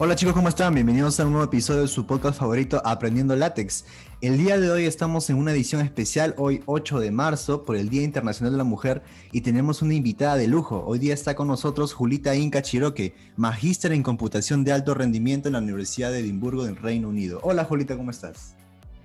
Hola 0.00 0.14
chicos, 0.14 0.32
¿cómo 0.32 0.48
están? 0.48 0.74
Bienvenidos 0.74 1.18
a 1.18 1.26
un 1.26 1.32
nuevo 1.32 1.46
episodio 1.46 1.80
de 1.80 1.88
su 1.88 2.06
podcast 2.06 2.38
favorito 2.38 2.80
Aprendiendo 2.84 3.34
Látex. 3.34 3.84
El 4.20 4.38
día 4.38 4.56
de 4.56 4.70
hoy 4.70 4.84
estamos 4.84 5.28
en 5.28 5.34
una 5.34 5.50
edición 5.50 5.80
especial, 5.80 6.36
hoy 6.38 6.62
8 6.66 7.00
de 7.00 7.10
marzo, 7.10 7.64
por 7.64 7.74
el 7.74 7.88
Día 7.88 8.04
Internacional 8.04 8.52
de 8.52 8.58
la 8.58 8.62
Mujer, 8.64 9.02
y 9.32 9.40
tenemos 9.40 9.82
una 9.82 9.94
invitada 9.94 10.36
de 10.36 10.46
lujo. 10.46 10.84
Hoy 10.86 11.00
día 11.00 11.14
está 11.14 11.34
con 11.34 11.48
nosotros 11.48 11.94
Julita 11.94 12.36
Inca 12.36 12.62
Chiroque, 12.62 13.16
magíster 13.36 13.90
en 13.90 14.04
computación 14.04 14.62
de 14.62 14.70
alto 14.70 14.94
rendimiento 14.94 15.48
en 15.48 15.54
la 15.54 15.58
Universidad 15.58 16.12
de 16.12 16.20
Edimburgo, 16.20 16.68
en 16.68 16.76
Reino 16.76 17.08
Unido. 17.08 17.40
Hola 17.42 17.64
Julita, 17.64 17.96
¿cómo 17.96 18.12
estás? 18.12 18.54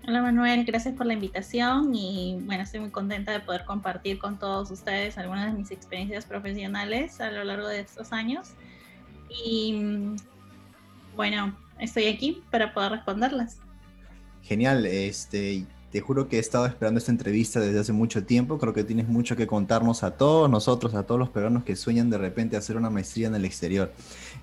Hola 0.08 0.22
Manuel, 0.22 0.64
gracias 0.64 0.94
por 0.94 1.08
la 1.08 1.14
invitación 1.14 1.96
y 1.96 2.38
bueno, 2.44 2.62
estoy 2.62 2.82
muy 2.82 2.92
contenta 2.92 3.32
de 3.32 3.40
poder 3.40 3.66
compartir 3.66 4.20
con 4.20 4.38
todos 4.38 4.70
ustedes 4.70 5.18
algunas 5.18 5.52
de 5.52 5.58
mis 5.58 5.72
experiencias 5.72 6.26
profesionales 6.26 7.20
a 7.20 7.32
lo 7.32 7.44
largo 7.46 7.68
de 7.68 7.80
estos 7.80 8.14
años. 8.14 8.50
Y 9.44 10.14
bueno, 11.16 11.58
estoy 11.80 12.08
aquí 12.08 12.44
para 12.52 12.74
poder 12.74 12.92
responderlas. 12.92 13.60
Genial, 14.44 14.86
este, 14.86 15.66
te 15.92 16.02
juro 16.02 16.28
que 16.28 16.38
he 16.38 16.40
estado 16.40 16.66
esperando 16.66 16.98
esta 16.98 17.12
entrevista 17.12 17.60
desde 17.60 17.80
hace 17.80 17.94
mucho 17.94 18.26
tiempo. 18.26 18.58
Creo 18.58 18.74
que 18.74 18.84
tienes 18.84 19.08
mucho 19.08 19.36
que 19.36 19.48
contarnos 19.48 20.04
a 20.04 20.18
todos 20.18 20.50
nosotros, 20.50 20.96
a 20.96 21.04
todos 21.04 21.20
los 21.20 21.30
peruanos 21.30 21.64
que 21.64 21.76
sueñan 21.76 22.10
de 22.10 22.18
repente 22.18 22.58
hacer 22.58 22.78
una 22.78 22.90
maestría 22.90 23.28
en 23.28 23.36
el 23.36 23.46
exterior. 23.46 23.94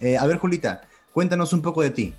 Eh, 0.00 0.16
a 0.16 0.26
ver, 0.26 0.38
Julita, 0.38 0.82
cuéntanos 1.12 1.52
un 1.52 1.60
poco 1.60 1.82
de 1.82 1.90
ti. 1.90 2.14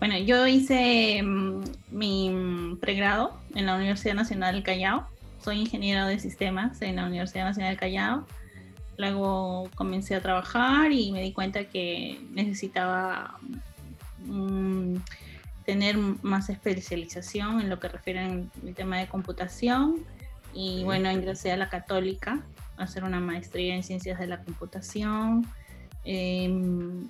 Bueno, 0.00 0.18
yo 0.18 0.46
hice 0.46 1.22
mm, 1.22 1.62
mi 1.90 2.76
pregrado 2.80 3.38
en 3.54 3.66
la 3.66 3.76
Universidad 3.76 4.14
Nacional 4.14 4.54
del 4.54 4.64
Callao. 4.64 5.06
Soy 5.42 5.60
ingeniero 5.60 6.06
de 6.06 6.18
sistemas 6.18 6.82
en 6.82 6.96
la 6.96 7.06
Universidad 7.06 7.44
Nacional 7.44 7.72
del 7.72 7.80
Callao. 7.80 8.26
Luego 8.98 9.70
comencé 9.76 10.16
a 10.16 10.20
trabajar 10.20 10.92
y 10.92 11.12
me 11.12 11.22
di 11.22 11.32
cuenta 11.32 11.64
que 11.64 12.20
necesitaba 12.32 13.38
mm, 14.26 14.96
tener 15.64 15.96
más 15.96 16.50
especialización 16.50 17.60
en 17.60 17.70
lo 17.70 17.78
que 17.78 17.88
refiere 17.88 18.20
al 18.20 18.50
tema 18.74 18.98
de 18.98 19.06
computación. 19.06 20.04
Y 20.52 20.82
bueno, 20.82 21.12
ingresé 21.12 21.52
a 21.52 21.56
la 21.56 21.68
católica 21.68 22.44
a 22.76 22.82
hacer 22.82 23.04
una 23.04 23.20
maestría 23.20 23.76
en 23.76 23.84
ciencias 23.84 24.18
de 24.18 24.26
la 24.26 24.42
computación. 24.42 25.46
Em, 26.04 27.08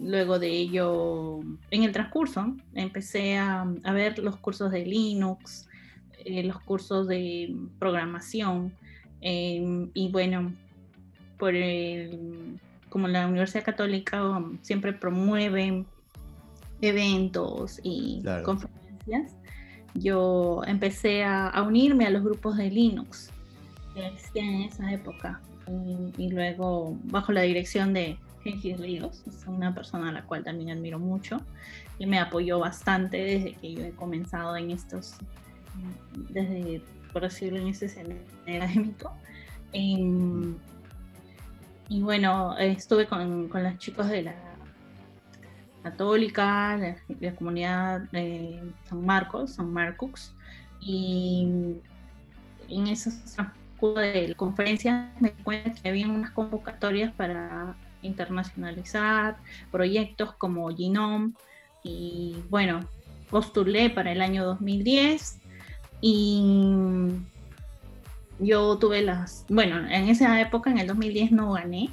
luego 0.00 0.38
de 0.38 0.48
ello, 0.48 1.40
en 1.70 1.82
el 1.82 1.92
transcurso, 1.92 2.56
empecé 2.72 3.36
a, 3.36 3.66
ver 3.92 4.18
los 4.18 4.36
cursos 4.36 4.70
de 4.70 4.86
Linux, 4.86 5.68
eh, 6.24 6.42
los 6.44 6.58
cursos 6.60 7.06
de 7.06 7.54
programación. 7.78 8.72
Em, 9.20 9.90
y 9.92 10.10
bueno, 10.10 10.52
por 11.42 11.56
el, 11.56 12.60
como 12.88 13.08
la 13.08 13.26
Universidad 13.26 13.64
Católica 13.64 14.24
um, 14.24 14.58
siempre 14.62 14.92
promueve 14.92 15.84
eventos 16.80 17.80
y 17.82 18.22
conferencias, 18.44 19.34
yo 19.94 20.62
empecé 20.68 21.24
a, 21.24 21.60
unirme 21.66 22.06
a 22.06 22.10
los 22.10 22.22
grupos 22.22 22.58
de 22.58 22.70
Linux 22.70 23.32
que 23.92 24.06
existían 24.06 24.50
en 24.50 24.60
esa 24.62 24.92
época. 24.92 25.40
Y, 26.16 26.30
luego, 26.30 26.96
bajo 27.02 27.32
la 27.32 27.42
dirección 27.42 27.92
de 27.92 28.16
Gengis 28.44 28.78
Ríos, 28.78 29.24
es 29.26 29.44
una 29.48 29.74
persona 29.74 30.10
a 30.10 30.12
la 30.12 30.22
cual 30.22 30.44
también 30.44 30.70
admiro 30.70 31.00
mucho, 31.00 31.40
y 31.98 32.06
me 32.06 32.20
apoyó 32.20 32.60
bastante 32.60 33.16
desde 33.16 33.54
que 33.54 33.74
yo 33.74 33.84
he 33.84 33.90
comenzado 33.90 34.56
en 34.56 34.70
estos, 34.70 35.16
desde, 36.28 36.82
por 37.12 37.22
decirlo, 37.22 37.58
en 37.58 37.66
ese 37.66 37.86
escenario 37.86 38.22
académico. 38.46 39.12
En, 39.72 40.56
y 41.92 42.00
bueno, 42.00 42.56
estuve 42.56 43.06
con, 43.06 43.48
con 43.48 43.62
los 43.62 43.76
chicos 43.76 44.08
de 44.08 44.22
la 44.22 44.34
católica, 45.82 46.78
de 46.78 46.96
la 47.20 47.34
comunidad 47.34 48.00
de 48.12 48.62
San 48.88 49.04
Marcos, 49.04 49.56
San 49.56 49.70
Marcos, 49.70 50.34
y 50.80 51.76
en 52.70 52.86
esos 52.86 53.12
de 53.82 54.34
conferencias 54.38 55.10
me 55.20 55.32
cuenta 55.32 55.82
que 55.82 55.90
había 55.90 56.08
unas 56.08 56.30
convocatorias 56.30 57.12
para 57.12 57.76
internacionalizar 58.00 59.36
proyectos 59.70 60.32
como 60.36 60.74
Genome. 60.74 61.34
Y 61.82 62.36
bueno, 62.48 62.80
postulé 63.28 63.90
para 63.90 64.12
el 64.12 64.22
año 64.22 64.46
2010 64.46 65.40
y 66.00 67.20
yo 68.42 68.78
tuve 68.78 69.02
las, 69.02 69.46
bueno, 69.48 69.78
en 69.88 70.08
esa 70.08 70.40
época, 70.40 70.70
en 70.70 70.78
el 70.78 70.86
2010 70.86 71.32
no 71.32 71.52
gané. 71.52 71.90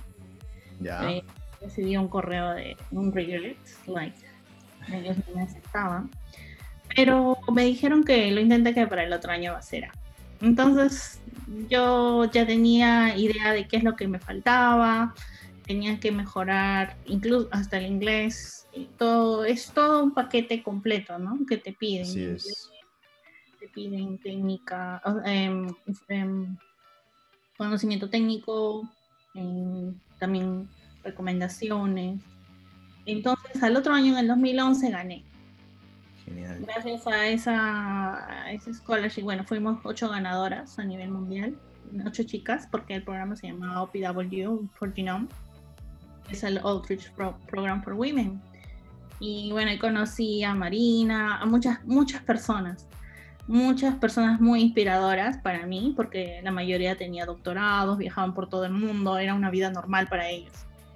Ya. 0.79 1.09
Eh, 1.09 1.23
recibí 1.61 1.97
un 1.97 2.07
correo 2.07 2.53
de 2.53 2.77
un 2.91 3.13
regret, 3.13 3.57
like, 3.87 4.17
ellos 4.91 5.17
no 5.27 5.35
me 5.35 5.43
aceptaban. 5.43 6.09
Pero 6.95 7.37
me 7.53 7.63
dijeron 7.65 8.03
que 8.03 8.31
lo 8.31 8.41
intenté 8.41 8.73
que 8.73 8.87
para 8.87 9.03
el 9.03 9.13
otro 9.13 9.31
año 9.31 9.53
va 9.53 9.59
a 9.59 9.61
ser. 9.61 9.89
Entonces 10.41 11.21
yo 11.69 12.25
ya 12.31 12.45
tenía 12.45 13.15
idea 13.15 13.51
de 13.51 13.67
qué 13.67 13.77
es 13.77 13.83
lo 13.83 13.95
que 13.95 14.07
me 14.07 14.19
faltaba, 14.19 15.13
tenía 15.65 15.99
que 15.99 16.11
mejorar 16.11 16.95
incluso 17.05 17.47
hasta 17.51 17.77
el 17.77 17.85
inglés, 17.85 18.67
y 18.73 18.85
todo, 18.85 19.45
es 19.45 19.71
todo 19.71 20.03
un 20.03 20.13
paquete 20.13 20.63
completo, 20.63 21.19
¿no? 21.19 21.39
Que 21.47 21.57
te 21.57 21.73
piden. 21.73 22.05
Sí 22.05 22.23
es 22.23 22.69
te 23.59 23.67
piden 23.67 24.17
técnica, 24.19 25.01
em, 25.25 25.67
em, 26.07 26.57
conocimiento 27.57 28.09
técnico, 28.09 28.89
em, 29.33 29.93
también 30.17 30.69
recomendaciones. 31.03 32.21
Entonces, 33.05 33.61
al 33.61 33.75
otro 33.75 33.93
año, 33.93 34.13
en 34.13 34.19
el 34.19 34.27
2011, 34.27 34.89
gané. 34.91 35.23
Genial. 36.25 36.59
Gracias 36.61 37.07
a 37.07 37.27
esa, 37.27 38.43
a 38.43 38.51
esa 38.51 38.73
scholarship, 38.73 39.23
bueno, 39.23 39.43
fuimos 39.43 39.79
ocho 39.83 40.09
ganadoras 40.09 40.77
a 40.77 40.85
nivel 40.85 41.09
mundial, 41.09 41.57
ocho 42.05 42.23
chicas, 42.23 42.67
porque 42.69 42.95
el 42.95 43.03
programa 43.03 43.35
se 43.35 43.47
llamaba 43.47 43.81
OPW 43.83 44.69
for 44.75 44.93
Genome, 44.93 45.27
es 46.29 46.43
el 46.43 46.59
Outreach 46.59 47.11
Program 47.47 47.83
for 47.83 47.93
Women. 47.93 48.41
Y 49.19 49.51
bueno, 49.51 49.71
conocí 49.81 50.43
a 50.43 50.53
Marina, 50.53 51.39
a 51.39 51.45
muchas, 51.45 51.83
muchas 51.83 52.21
personas 52.21 52.88
muchas 53.49 53.95
personas 53.95 54.39
muy 54.39 54.61
inspiradoras 54.61 55.37
para 55.39 55.65
mí, 55.65 55.93
porque 55.95 56.39
la 56.43 56.51
mayoría 56.51 56.95
tenía 56.95 57.25
doctorados, 57.25 57.97
viajaban 57.97 58.35
por 58.35 58.47
todo 58.47 58.63
el 58.65 58.71
mundo, 58.71 59.17
era 59.17 59.33
una 59.33 59.49
vida 59.49 59.71
normal 59.71 60.07
para 60.07 60.29
ellos. 60.29 60.53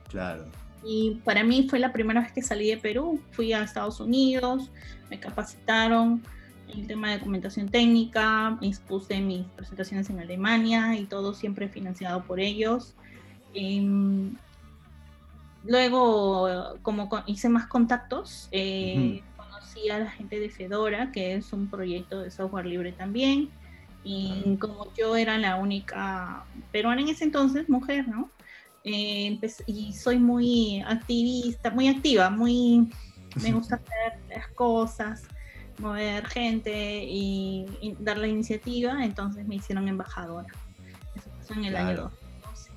Claro. 0.08 0.46
Y 0.86 1.20
para 1.26 1.44
mí 1.44 1.66
fue 1.68 1.80
la 1.80 1.92
primera 1.92 2.22
vez 2.22 2.32
que 2.32 2.44
salí 2.44 2.70
de 2.70 2.78
Perú, 2.78 3.20
fui 3.32 3.54
a 3.54 3.64
Estados 3.64 4.00
Unidos, 4.00 4.70
me 5.10 5.20
capacitaron 5.20 6.22
en 6.68 6.82
el 6.82 6.88
tema 6.88 7.10
de 7.10 7.18
documentación 7.18 7.70
técnica, 7.70 8.60
expuse 8.62 9.20
mis 9.20 9.48
presentaciones 9.56 10.12
en 10.12 10.20
Alemania 10.20 10.96
y 10.96 11.06
todo 11.06 11.34
siempre 11.34 11.68
financiado 11.70 12.24
por 12.24 12.40
ellos. 12.40 12.94
Em, 13.56 14.36
luego, 15.64 16.78
como 16.84 17.10
hice 17.26 17.50
más 17.50 17.66
contactos, 17.66 18.48
eh, 18.52 19.24
a 19.92 20.00
la 20.00 20.12
gente 20.12 20.40
de 20.40 20.50
Fedora, 20.50 21.12
que 21.12 21.36
es 21.36 21.54
un 21.54 21.68
proyecto 21.68 22.22
de 22.22 22.32
software 22.32 22.66
libre 22.66 22.92
también. 22.92 23.50
Y 24.04 24.58
como 24.60 24.94
yo 24.96 25.16
era 25.16 25.38
la 25.38 25.56
única 25.56 26.46
peruana 26.72 27.02
en 27.02 27.10
ese 27.10 27.24
entonces, 27.24 27.70
mujer, 27.70 28.08
¿no? 28.08 28.30
Eh, 28.84 29.40
y 29.66 29.94
soy 29.94 30.20
muy 30.20 30.82
activista, 30.82 31.72
muy 31.72 31.88
activa, 31.88 32.30
muy 32.30 32.90
me 33.42 33.52
gusta 33.54 33.76
hacer 33.76 34.20
las 34.30 34.48
cosas, 34.50 35.24
mover 35.80 36.26
gente 36.28 37.04
y, 37.06 37.96
dar 38.00 38.18
la 38.18 38.28
iniciativa, 38.28 39.04
entonces 39.04 39.48
me 39.48 39.56
hicieron 39.56 39.88
embajadora. 39.88 40.50
Eso 41.16 41.30
pasó 41.38 41.54
en 41.54 41.66
el 41.66 41.76
año 41.76 41.96
2012. 42.02 42.72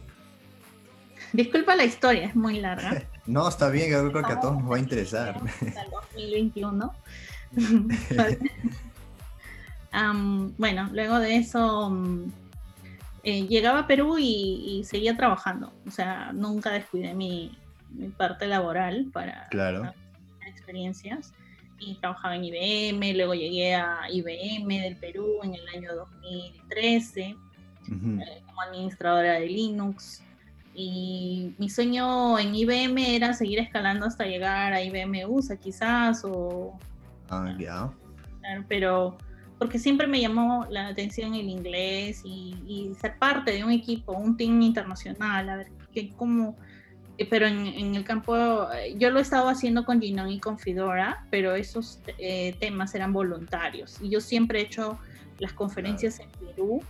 Disculpa 1.33 1.77
la 1.77 1.85
historia, 1.85 2.27
es 2.27 2.37
muy 2.37 2.61
larga. 2.61 3.03
No, 3.27 3.49
está 3.49 3.71
bien, 3.71 3.91
yo 3.91 4.11
creo 4.11 4.25
que 4.25 4.33
a 4.33 4.41
todos 4.41 4.59
nos 4.61 4.71
va 4.71 4.77
a 4.77 4.79
interesar. 4.79 5.41
Hasta 5.45 5.83
el 5.83 5.91
2021. 5.91 6.95
bueno, 10.59 10.91
luego 10.93 11.19
de 11.19 11.37
eso 11.37 11.91
mm, 11.91 12.33
eh, 13.25 13.47
llegaba 13.47 13.81
a 13.81 13.87
Perú 13.87 14.17
y, 14.19 14.83
seguía 14.85 15.17
trabajando. 15.17 15.73
O 15.87 15.91
sea, 15.91 16.33
nunca 16.33 16.71
descuidé 16.71 17.15
mi, 17.15 17.57
parte 18.17 18.47
laboral 18.47 19.07
para, 19.13 19.49
claro. 19.49 19.93
experiencias. 20.47 21.33
Y 21.79 21.97
trabajaba 21.97 22.37
en 22.37 22.45
IBM, 22.45 23.17
luego 23.17 23.35
llegué 23.35 23.75
a 23.75 24.01
IBM 24.11 24.81
del 24.81 24.97
Perú 24.97 25.41
en 25.43 25.55
el 25.55 25.69
año 25.69 25.95
2013 25.95 27.21
eh, 27.23 27.37
como 28.47 28.63
administradora 28.63 29.35
de 29.35 29.47
Linux. 29.47 30.23
Y 30.79 31.55
mi 31.57 31.71
sueño 31.71 32.39
en 32.39 32.55
IBM 32.55 33.17
era 33.17 33.33
seguir 33.33 33.59
escalando 33.59 34.05
hasta 34.05 34.27
llegar 34.27 34.75
a 34.75 34.83
IBM 34.83 35.25
USA 35.27 35.57
quizás 35.57 36.23
o... 36.23 36.79
Ah, 37.31 37.55
ya. 37.59 37.91
Pero 38.69 39.17
porque 39.59 39.79
siempre 39.79 40.07
me 40.07 40.21
llamó 40.21 40.67
la 40.69 40.89
atención 40.89 41.35
el 41.35 41.49
inglés 41.49 42.21
y, 42.25 42.93
ser 43.01 43.19
parte 43.19 43.53
de 43.53 43.65
un 43.65 43.71
equipo, 43.71 44.13
un 44.13 44.37
team 44.37 44.61
internacional, 44.61 45.49
a 45.49 45.57
ver 45.57 45.69
qué, 45.95 46.11
cómo, 46.11 46.55
eh, 47.17 47.27
pero 47.29 47.47
en, 47.47 47.95
el 47.95 48.05
campo, 48.05 48.37
yo 48.99 49.11
lo 49.11 49.19
he 49.19 49.23
estado 49.23 49.49
haciendo 49.49 49.87
con 49.87 49.99
Ginon 49.99 50.29
y 50.29 50.41
con 50.41 50.59
Fedora, 50.59 51.27
pero 51.31 51.55
esos 51.55 52.01
temas 52.61 52.95
eran 52.95 53.15
voluntarios. 53.15 53.97
Y 54.03 54.11
yo 54.11 54.21
siempre 54.21 54.61
he 54.61 54.63
hecho 54.65 54.99
las 55.39 55.55
conferencias 55.55 56.21
en 56.21 56.29
Perú 56.33 56.83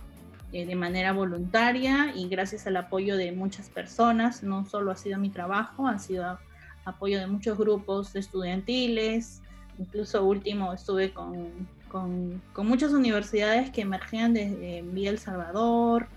de 0.51 0.75
manera 0.75 1.11
voluntaria 1.11 2.13
y 2.15 2.29
gracias 2.29 2.67
al 2.67 2.77
apoyo 2.77 3.17
de 3.17 3.31
muchas 3.31 3.69
personas. 3.69 4.43
No 4.43 4.65
solo 4.65 4.91
ha 4.91 4.95
sido 4.95 5.19
mi 5.19 5.29
trabajo, 5.29 5.87
ha 5.87 5.99
sido 5.99 6.39
apoyo 6.85 7.19
de 7.19 7.27
muchos 7.27 7.57
grupos 7.57 8.15
estudiantiles. 8.15 9.41
Incluso 9.77 10.23
último 10.23 10.73
estuve 10.73 11.13
con, 11.13 11.67
con, 11.89 12.41
con 12.53 12.67
muchas 12.67 12.93
universidades 12.93 13.69
que 13.71 13.81
emergían 13.81 14.33
desde 14.33 14.81
Villa 14.81 15.11
El 15.11 15.19
Salvador, 15.19 16.07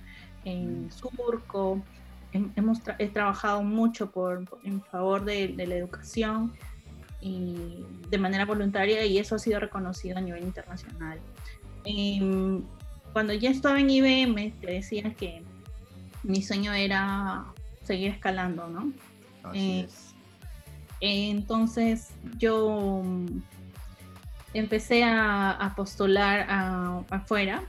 en 0.44 0.86
mm. 0.86 0.90
Surco. 0.90 1.82
Hemos 2.32 2.78
he 2.98 3.08
trabajado 3.08 3.64
mucho 3.64 4.12
por, 4.12 4.44
en 4.62 4.80
favor 4.82 5.24
de, 5.24 5.48
de, 5.48 5.66
la 5.66 5.74
educación 5.74 6.52
y 7.20 7.84
de 8.08 8.18
manera 8.18 8.44
voluntaria 8.46 9.04
y 9.04 9.18
eso 9.18 9.34
ha 9.34 9.38
sido 9.40 9.58
reconocido 9.58 10.18
a 10.18 10.20
nivel 10.20 10.44
internacional. 10.44 11.18
Em, 11.84 12.62
cuando 13.12 13.32
ya 13.32 13.50
estaba 13.50 13.80
en 13.80 13.90
IBM, 13.90 14.52
te 14.60 14.72
decía 14.72 15.14
que 15.14 15.42
mi 16.22 16.42
sueño 16.42 16.72
era 16.72 17.44
seguir 17.82 18.10
escalando, 18.10 18.68
¿no? 18.68 18.92
Eh, 19.54 19.88
entonces 21.00 22.10
yo 22.38 23.02
empecé 24.52 25.02
a, 25.04 25.72
postular 25.76 26.46
afuera 27.10 27.62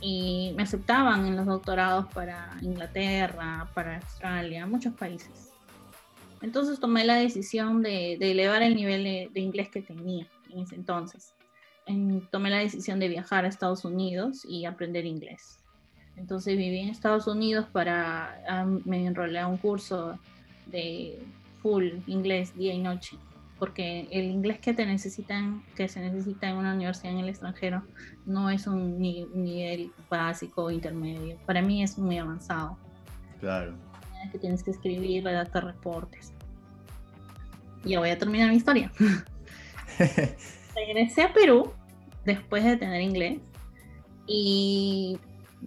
y 0.00 0.52
me 0.56 0.62
aceptaban 0.62 1.26
en 1.26 1.36
los 1.36 1.46
doctorados 1.46 2.06
para 2.12 2.56
Inglaterra, 2.60 3.68
para 3.74 3.96
Australia, 3.96 4.66
muchos 4.66 4.94
países. 4.94 5.50
Entonces 6.42 6.78
tomé 6.78 7.04
la 7.04 7.14
decisión 7.14 7.82
de, 7.82 8.14
elevar 8.14 8.62
el 8.62 8.76
nivel 8.76 9.04
de, 9.32 9.40
inglés 9.40 9.70
que 9.70 9.80
tenía 9.80 10.28
en 10.50 10.60
ese 10.60 10.74
entonces. 10.74 11.32
Tomé 12.30 12.50
la 12.50 12.58
decisión 12.58 12.98
de 12.98 13.08
viajar 13.08 13.44
a 13.44 13.48
Estados 13.48 13.84
Unidos 13.84 14.44
y 14.44 14.64
aprender 14.64 15.04
inglés. 15.04 15.58
Entonces 16.16 16.56
viví 16.56 16.78
en 16.78 16.88
Estados 16.88 17.26
Unidos 17.26 17.66
para, 17.72 18.66
me 18.84 19.04
enrolé 19.04 19.38
a 19.38 19.46
un 19.46 19.56
curso 19.56 20.18
de 20.66 21.18
full 21.60 21.88
inglés 22.06 22.56
día 22.56 22.72
y 22.72 22.78
noche 22.78 23.18
porque 23.58 24.08
el 24.10 24.26
inglés 24.26 24.58
que 24.58 24.74
te 24.74 24.84
necesitan, 24.84 25.62
que 25.76 25.88
se 25.88 26.00
necesita 26.00 26.48
en 26.48 26.56
una 26.56 26.74
universidad 26.74 27.12
en 27.12 27.20
el 27.20 27.28
extranjero, 27.28 27.82
no 28.26 28.50
es 28.50 28.66
un 28.66 28.98
nivel 28.98 29.92
básico 30.10 30.64
o 30.64 30.70
intermedio. 30.70 31.38
Para 31.46 31.62
mí 31.62 31.82
es 31.82 31.96
muy 31.98 32.18
avanzado. 32.18 32.76
Claro. 33.40 33.74
Que 34.32 34.38
tienes 34.38 34.62
que 34.62 34.70
escribir, 34.70 35.24
redactar 35.24 35.64
reportes. 35.64 36.32
Ya 37.84 38.00
voy 38.00 38.10
a 38.10 38.18
terminar 38.18 38.50
mi 38.50 38.56
historia. 38.56 38.90
Regresé 40.74 41.22
a 41.22 41.32
Perú 41.32 41.72
después 42.24 42.64
de 42.64 42.76
tener 42.76 43.00
inglés 43.02 43.38
y 44.26 45.18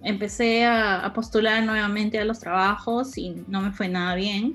empecé 0.02 0.66
a 0.66 1.10
postular 1.14 1.62
nuevamente 1.62 2.18
a 2.18 2.24
los 2.24 2.40
trabajos 2.40 3.16
y 3.16 3.44
no 3.48 3.60
me 3.60 3.72
fue 3.72 3.88
nada 3.88 4.14
bien 4.14 4.54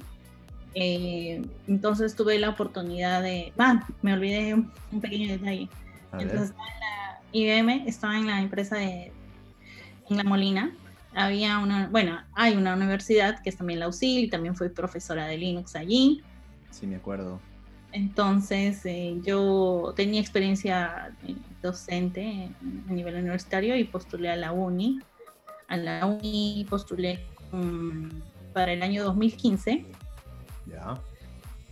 eh, 0.75 1.41
entonces 1.67 2.15
tuve 2.15 2.39
la 2.39 2.49
oportunidad 2.49 3.21
de, 3.21 3.53
ah, 3.57 3.85
me 4.01 4.13
olvidé 4.13 4.53
un, 4.53 4.71
pequeño 5.01 5.31
detalle. 5.31 5.69
entonces 6.13 6.49
estaba 6.49 6.67
en 6.67 6.79
la 6.79 7.21
IBM, 7.31 7.87
estaba 7.87 8.17
en 8.17 8.27
la 8.27 8.41
empresa 8.41 8.77
de 8.77 9.11
en 10.09 10.17
La 10.17 10.23
Molina. 10.23 10.71
Había 11.15 11.59
una, 11.59 11.87
bueno, 11.89 12.19
hay 12.33 12.55
una 12.55 12.73
universidad 12.73 13.41
que 13.43 13.49
es 13.51 13.57
también 13.57 13.79
la 13.79 13.87
UCIL 13.87 14.25
y 14.25 14.29
también 14.29 14.55
fui 14.55 14.69
profesora 14.69 15.27
de 15.27 15.37
Linux 15.37 15.75
allí. 15.75 16.23
Sí, 16.71 16.87
me 16.87 16.95
acuerdo. 16.95 17.39
Entonces 17.93 18.85
eh, 18.85 19.19
yo 19.23 19.93
tenía 19.95 20.19
experiencia 20.19 21.15
eh, 21.27 21.35
docente 21.61 22.49
a 22.89 22.91
nivel 22.91 23.15
universitario 23.15 23.77
y 23.77 23.85
postulé 23.85 24.29
a 24.29 24.35
la 24.35 24.51
UNI. 24.51 24.99
A 25.67 25.77
la 25.77 26.05
UNI 26.05 26.65
postulé 26.69 27.23
para 28.53 28.73
el 28.73 28.81
año 28.81 29.03
2015 29.03 29.85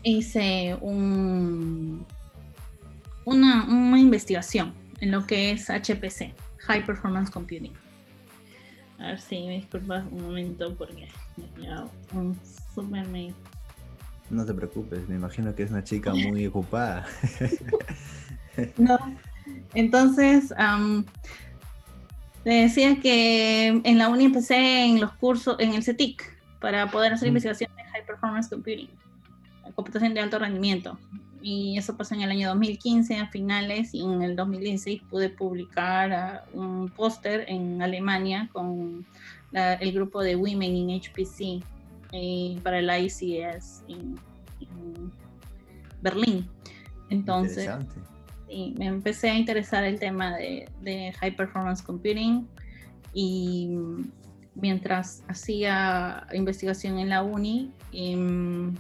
Hice 0.04 0.78
un, 0.82 2.06
una, 3.26 3.66
una 3.66 4.00
investigación 4.00 4.74
en 5.00 5.12
lo 5.12 5.26
que 5.26 5.52
es 5.52 5.70
HPC, 5.70 6.34
High 6.58 6.86
Performance 6.86 7.30
Computing. 7.30 7.74
A 8.98 9.08
ver 9.08 9.20
si 9.20 9.46
me 9.46 9.56
disculpas 9.58 10.06
un 10.12 10.24
momento 10.24 10.76
porque 10.76 11.08
me 11.58 11.68
he 11.68 12.18
un 12.18 12.38
super 12.76 13.08
mail. 13.08 13.34
No 14.32 14.46
te 14.46 14.54
preocupes, 14.54 15.08
me 15.10 15.16
imagino 15.16 15.54
que 15.54 15.64
es 15.64 15.72
una 15.72 15.84
chica 15.84 16.14
muy 16.14 16.48
ocupada. 16.48 17.06
no, 18.78 18.98
entonces 19.74 20.54
te 22.44 22.50
decía 22.50 23.00
que 23.02 23.68
en 23.68 23.98
la 23.98 24.08
uni 24.08 24.26
empecé 24.26 24.86
en 24.86 25.02
los 25.02 25.12
cursos, 25.14 25.58
en 25.60 25.74
el 25.74 25.84
CETIC, 25.84 26.24
para 26.62 26.90
poder 26.90 27.14
hacer 27.14 27.28
investigación 27.28 27.72
de 27.76 27.84
High 27.84 28.06
Performance 28.06 28.50
Computing, 28.50 28.90
computación 29.76 30.14
de 30.14 30.22
alto 30.22 30.40
rendimiento. 30.40 30.98
Y 31.42 31.78
eso 31.78 31.98
pasó 31.98 32.14
en 32.14 32.22
el 32.22 32.32
año 32.32 32.50
2015 32.50 33.18
a 33.18 33.28
finales 33.28 33.94
y 33.94 34.02
en 34.02 34.22
el 34.22 34.36
2016 34.36 35.02
pude 35.10 35.30
publicar 35.30 36.14
ah, 36.14 36.46
un 36.54 36.88
póster 36.90 37.46
en 37.50 37.82
Alemania 37.82 38.48
con 38.54 39.06
el 39.54 39.92
grupo 39.92 40.22
de 40.22 40.38
Women 40.38 40.76
in 40.78 41.02
HPC 41.02 41.64
eh, 42.12 42.60
para 42.64 42.80
el 42.80 42.90
ICS 43.06 43.84
en, 43.88 44.20
Berlín. 46.02 46.50
Entonces, 47.10 47.70
me 48.48 48.86
empecé 48.88 49.30
a 49.30 49.38
interesar 49.38 49.84
el 49.84 50.00
tema 50.00 50.36
de, 50.36 50.68
de 50.82 51.14
High 51.20 51.36
Performance 51.36 51.84
Computing 51.84 52.48
y 53.14 53.78
mientras 54.56 55.24
hacía 55.28 56.28
investigación 56.34 57.00
en 57.00 57.10
la 57.10 57.24
uni, 57.24 57.72
em, 57.92 58.76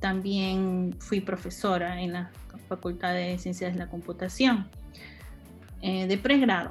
también 0.00 0.94
fui 0.98 1.20
profesora 1.20 2.00
en 2.00 2.12
la 2.12 2.30
Facultad 2.68 3.14
de 3.14 3.38
Ciencias 3.38 3.72
de 3.72 3.78
la 3.78 3.88
Computación 3.88 4.68
eh, 5.82 6.06
de 6.06 6.18
pregrado. 6.18 6.70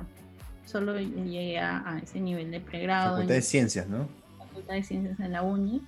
Solo 0.65 1.00
llegué 1.00 1.60
a, 1.60 2.00
ese 2.01 2.20
nivel 2.20 2.51
de 2.51 2.60
pregrado. 2.60 3.12
Facultad 3.12 3.36
de 3.36 3.41
Ciencias, 3.41 3.88
¿no? 3.88 4.08
Facultad 4.38 4.74
de 4.75 4.84
Ciencias 4.84 5.20
en 5.20 5.32
la 5.32 5.41
uni. 5.41 5.82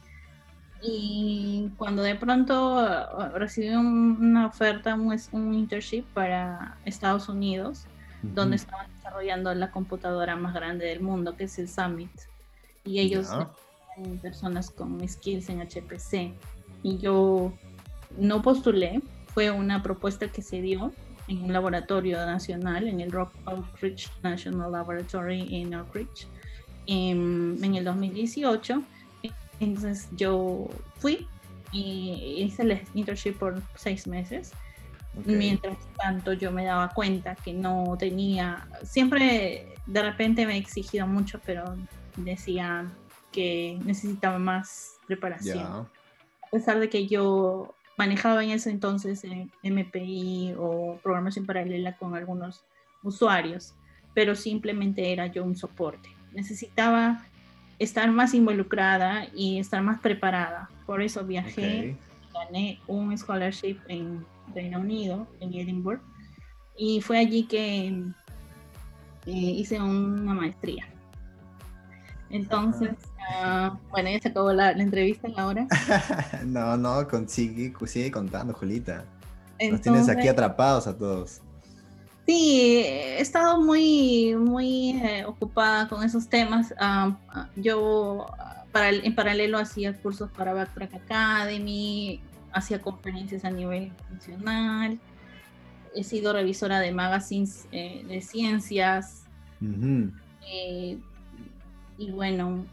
Y 0.88 1.72
cuando 1.78 2.04
de 2.04 2.16
pronto 2.16 2.76
uh, 2.76 3.38
recibí 3.38 3.70
una 3.70 4.48
oferta, 4.48 4.94
un, 4.96 5.18
un 5.32 5.54
internship 5.54 6.04
para 6.14 6.78
Estados 6.86 7.28
Unidos, 7.30 7.86
donde 8.22 8.56
estaban 8.56 8.88
desarrollando 8.96 9.54
la 9.54 9.72
computadora 9.72 10.36
más 10.36 10.54
grande 10.54 10.86
del 10.86 11.02
mundo, 11.02 11.36
que 11.36 11.46
es 11.46 11.60
el 11.60 11.70
Summit 11.70 12.12
y 12.86 13.00
ellos 13.00 13.28
son 13.28 14.18
personas 14.22 14.70
con 14.70 15.06
skills 15.08 15.50
en 15.50 15.62
HPC. 15.62 16.34
Y 16.84 16.98
yo 17.00 17.52
no 18.18 18.42
postulé, 18.42 19.02
fue 19.34 19.52
una 19.52 19.82
propuesta 19.82 20.28
que 20.28 20.42
se 20.42 20.62
dio 20.62 20.94
en 21.28 21.44
un 21.44 21.52
laboratorio 21.52 22.18
nacional, 22.18 22.88
en 22.88 23.02
el 23.02 23.12
Rock 23.12 23.34
Oak 23.46 23.82
Ridge 23.82 24.12
National 24.22 24.72
Laboratory 24.72 25.56
en 25.56 25.74
Oak 25.74 25.96
Ridge, 25.96 26.28
en, 26.86 27.76
el 27.76 27.84
2018. 27.84 28.84
Entonces 29.60 30.10
yo 30.16 30.68
fui 30.98 31.28
y 31.72 32.44
hice 32.44 32.64
el 32.64 32.82
internship 32.94 33.34
por 33.38 33.62
seis 33.76 34.08
meses. 34.08 34.52
Mientras 35.26 35.78
tanto 35.96 36.34
yo 36.34 36.52
me 36.52 36.66
daba 36.66 36.90
cuenta 36.90 37.36
que 37.36 37.54
no 37.54 37.96
tenía, 37.98 38.68
siempre 38.84 39.74
de 39.86 40.02
repente 40.02 40.46
me 40.46 40.56
he 40.56 40.58
exigido 40.58 41.08
mucho, 41.08 41.40
pero 41.46 41.64
decía 42.18 42.92
que 43.32 43.80
necesitaba 43.86 44.40
más 44.40 44.98
preparación. 45.08 45.64
A 45.64 46.50
pesar 46.52 46.80
de 46.80 46.90
que 46.90 47.08
yo 47.08 47.76
manejaba 47.98 48.44
en 48.44 48.52
ese 48.52 48.70
entonces 48.72 49.24
MPI 49.64 50.56
o 50.58 51.00
programación 51.02 51.46
paralela 51.46 51.96
con 51.96 52.16
algunos 52.16 52.66
usuarios, 53.04 53.74
pero 54.14 54.36
simplemente 54.36 55.14
era 55.14 55.28
yo 55.28 55.44
un 55.44 55.56
soporte. 55.56 56.10
Necesitaba 56.34 57.26
estar 57.80 58.10
más 58.12 58.34
involucrada 58.34 59.28
y 59.34 59.60
estar 59.60 59.82
más 59.82 60.00
preparada. 60.00 60.70
Por 60.86 61.02
eso 61.02 61.24
viajé, 61.26 61.98
gané 62.34 62.80
un 62.88 63.18
scholarship 63.18 63.78
en 63.88 64.26
Reino 64.54 64.80
Unido, 64.80 65.28
en 65.40 65.54
Edinburgh, 65.54 66.02
y 66.78 67.02
fue 67.02 67.18
allí 67.18 67.44
que 67.46 67.88
eh, 67.88 69.32
hice 69.32 69.82
una 69.82 70.34
maestría. 70.34 70.88
Entonces, 72.30 72.92
uh, 73.44 73.78
bueno, 73.92 74.10
ya 74.10 74.20
se 74.20 74.30
acabó 74.30 74.52
la, 74.52 74.72
entrevista 74.72 75.28
en 75.28 75.36
la 75.36 75.48
hora. 75.48 75.68
no, 76.46 76.76
no, 76.78 77.08
con, 77.08 77.30
sigue, 77.30 77.72
contando, 78.12 78.54
Julita. 78.54 79.06
Nos 79.72 79.82
tienes 79.82 80.10
aquí 80.10 80.28
atrapados 80.28 80.88
a 80.88 80.98
todos. 80.98 81.42
Sí, 82.26 82.82
he 82.84 83.22
estado 83.22 83.62
muy, 83.62 84.36
muy 84.36 84.92
eh, 85.02 85.26
ocupada 85.26 85.88
con 85.88 86.04
esos 86.04 86.28
temas. 86.28 86.74
yo 87.56 88.26
en 88.74 89.16
paralelo 89.16 89.58
hacía 89.58 89.94
cursos 89.94 90.30
para 90.32 90.54
Backtrack 90.54 90.96
Academy, 90.96 92.20
hacía 92.52 92.82
conferencias 92.82 93.46
a 93.46 93.52
nivel 93.52 93.84
internacional, 93.84 95.00
he 95.96 96.04
sido 96.04 96.34
revisora 96.34 96.80
de 96.80 96.92
magazines 96.92 97.68
eh, 97.72 98.04
de 98.08 98.22
ciencias. 98.22 99.24
Eh, 100.48 100.98
y 101.98 102.12
bueno, 102.12 102.66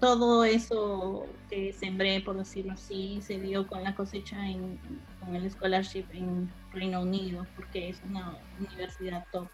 todo 0.00 0.44
eso 0.44 1.26
que 1.48 1.72
sembré, 1.72 2.20
por 2.20 2.36
decirlo 2.36 2.72
así, 2.72 3.20
se 3.22 3.38
dio 3.38 3.66
con 3.66 3.82
la 3.82 3.94
cosecha 3.94 4.48
en, 4.48 4.78
con 5.20 5.34
el 5.34 5.50
scholarship 5.50 6.04
en 6.12 6.50
Reino 6.72 7.02
Unido, 7.02 7.46
porque 7.56 7.88
es 7.90 8.00
una 8.08 8.36
universidad 8.58 9.26
top. 9.32 9.48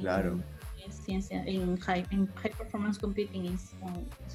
Claro. 0.00 0.40
En, 0.84 0.92
ciencia, 0.92 1.44
en 1.44 1.76
high, 1.78 2.04
performance 2.56 2.98
computing 2.98 3.46
es, 3.46 3.74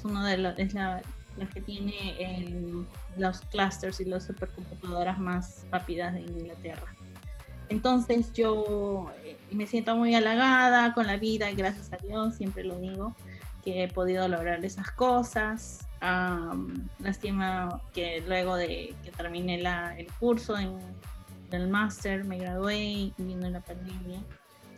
uno 0.04 0.24
de 0.24 0.38
los, 0.38 0.58
es 0.58 0.74
la, 0.74 1.02
la 1.36 1.48
que 1.48 1.60
tiene 1.60 2.86
los 3.16 3.40
clusters 3.40 4.00
y 4.00 4.04
las 4.04 4.24
supercomputadoras 4.24 5.18
más 5.18 5.66
rápidas 5.70 6.14
de 6.14 6.20
Inglaterra. 6.20 6.94
Entonces 7.68 8.32
yo 8.32 9.10
eh, 9.24 9.36
me 9.50 9.66
siento 9.66 9.96
muy 9.96 10.14
halagada 10.14 10.94
con 10.94 11.06
la 11.06 11.16
vida 11.16 11.50
y 11.50 11.56
gracias 11.56 11.92
a 11.92 11.96
Dios, 11.96 12.36
siempre 12.36 12.62
lo 12.62 12.78
digo, 12.78 13.16
que 13.66 13.82
he 13.82 13.88
podido 13.88 14.28
lograr 14.28 14.64
esas 14.64 14.92
cosas. 14.92 15.88
lástima 17.00 17.82
que 17.92 18.22
luego 18.24 18.54
de 18.54 18.94
que 19.02 19.10
terminé 19.10 19.60
la, 19.60 19.98
el 19.98 20.06
curso 20.20 20.56
en, 20.56 20.78
el 21.50 21.68
máster 21.68 22.24
me 22.24 22.38
gradué 22.38 22.76
y 22.76 23.14
vino 23.18 23.50
la 23.50 23.60
pandemia. 23.60 24.20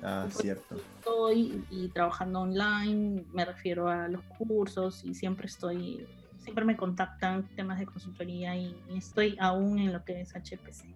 Ah, 0.02 0.26
cierto. 0.30 0.76
Estoy 0.76 1.62
y 1.70 1.88
trabajando 1.88 2.40
online, 2.40 3.24
me 3.32 3.44
refiero 3.44 3.88
a 3.88 4.08
los 4.08 4.22
cursos 4.38 5.04
y 5.04 5.14
siempre 5.14 5.48
estoy, 5.48 6.06
siempre 6.38 6.64
me 6.64 6.76
contactan 6.76 7.46
temas 7.56 7.78
de 7.78 7.84
consultoría 7.84 8.56
y 8.56 8.74
estoy 8.96 9.36
aún 9.38 9.78
en 9.80 9.92
lo 9.92 10.02
que 10.02 10.22
es 10.22 10.34
HPC. 10.34 10.86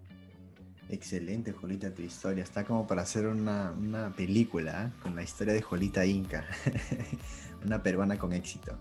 Excelente, 0.92 1.52
Jolita, 1.52 1.94
tu 1.94 2.02
historia. 2.02 2.44
Está 2.44 2.64
como 2.64 2.86
para 2.86 3.00
hacer 3.00 3.26
una, 3.26 4.12
película 4.14 4.84
¿eh? 4.84 5.00
con 5.02 5.16
la 5.16 5.22
historia 5.22 5.54
de 5.54 5.62
Jolita 5.62 6.04
Inca. 6.04 6.44
una 7.64 7.82
peruana 7.82 8.18
con 8.18 8.34
éxito. 8.34 8.78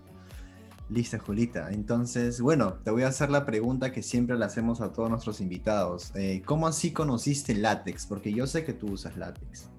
Lista, 0.90 1.18
Jolita. 1.18 1.70
Entonces, 1.70 2.42
bueno, 2.42 2.74
te 2.84 2.90
voy 2.90 3.04
a 3.04 3.08
hacer 3.08 3.30
la 3.30 3.46
pregunta 3.46 3.92
que 3.92 4.02
siempre 4.02 4.36
le 4.36 4.44
hacemos 4.44 4.82
a 4.82 4.92
todos 4.92 5.08
nuestros 5.08 5.40
invitados. 5.40 6.12
Eh, 6.14 6.42
¿Cómo 6.44 6.66
así 6.66 6.92
conociste 6.92 7.54
látex? 7.54 8.04
Porque 8.04 8.30
yo 8.30 8.46
sé 8.46 8.62
que 8.62 8.74
tú 8.74 8.92
usas 8.92 9.16
látex. 9.16 9.70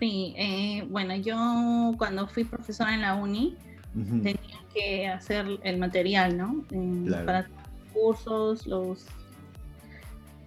Sí, 0.00 0.34
eh, 0.38 0.86
bueno, 0.88 1.14
yo 1.16 1.92
cuando 1.98 2.26
fui 2.28 2.44
profesora 2.44 2.94
en 2.94 3.02
la 3.02 3.14
uni 3.14 3.58
tenía 3.94 4.64
que 4.72 5.06
hacer 5.06 5.60
el 5.62 5.76
material, 5.76 6.38
¿no? 6.38 6.64
Claro. 7.04 7.26
Para 7.26 7.46
cursos, 7.92 8.66
los 8.66 9.06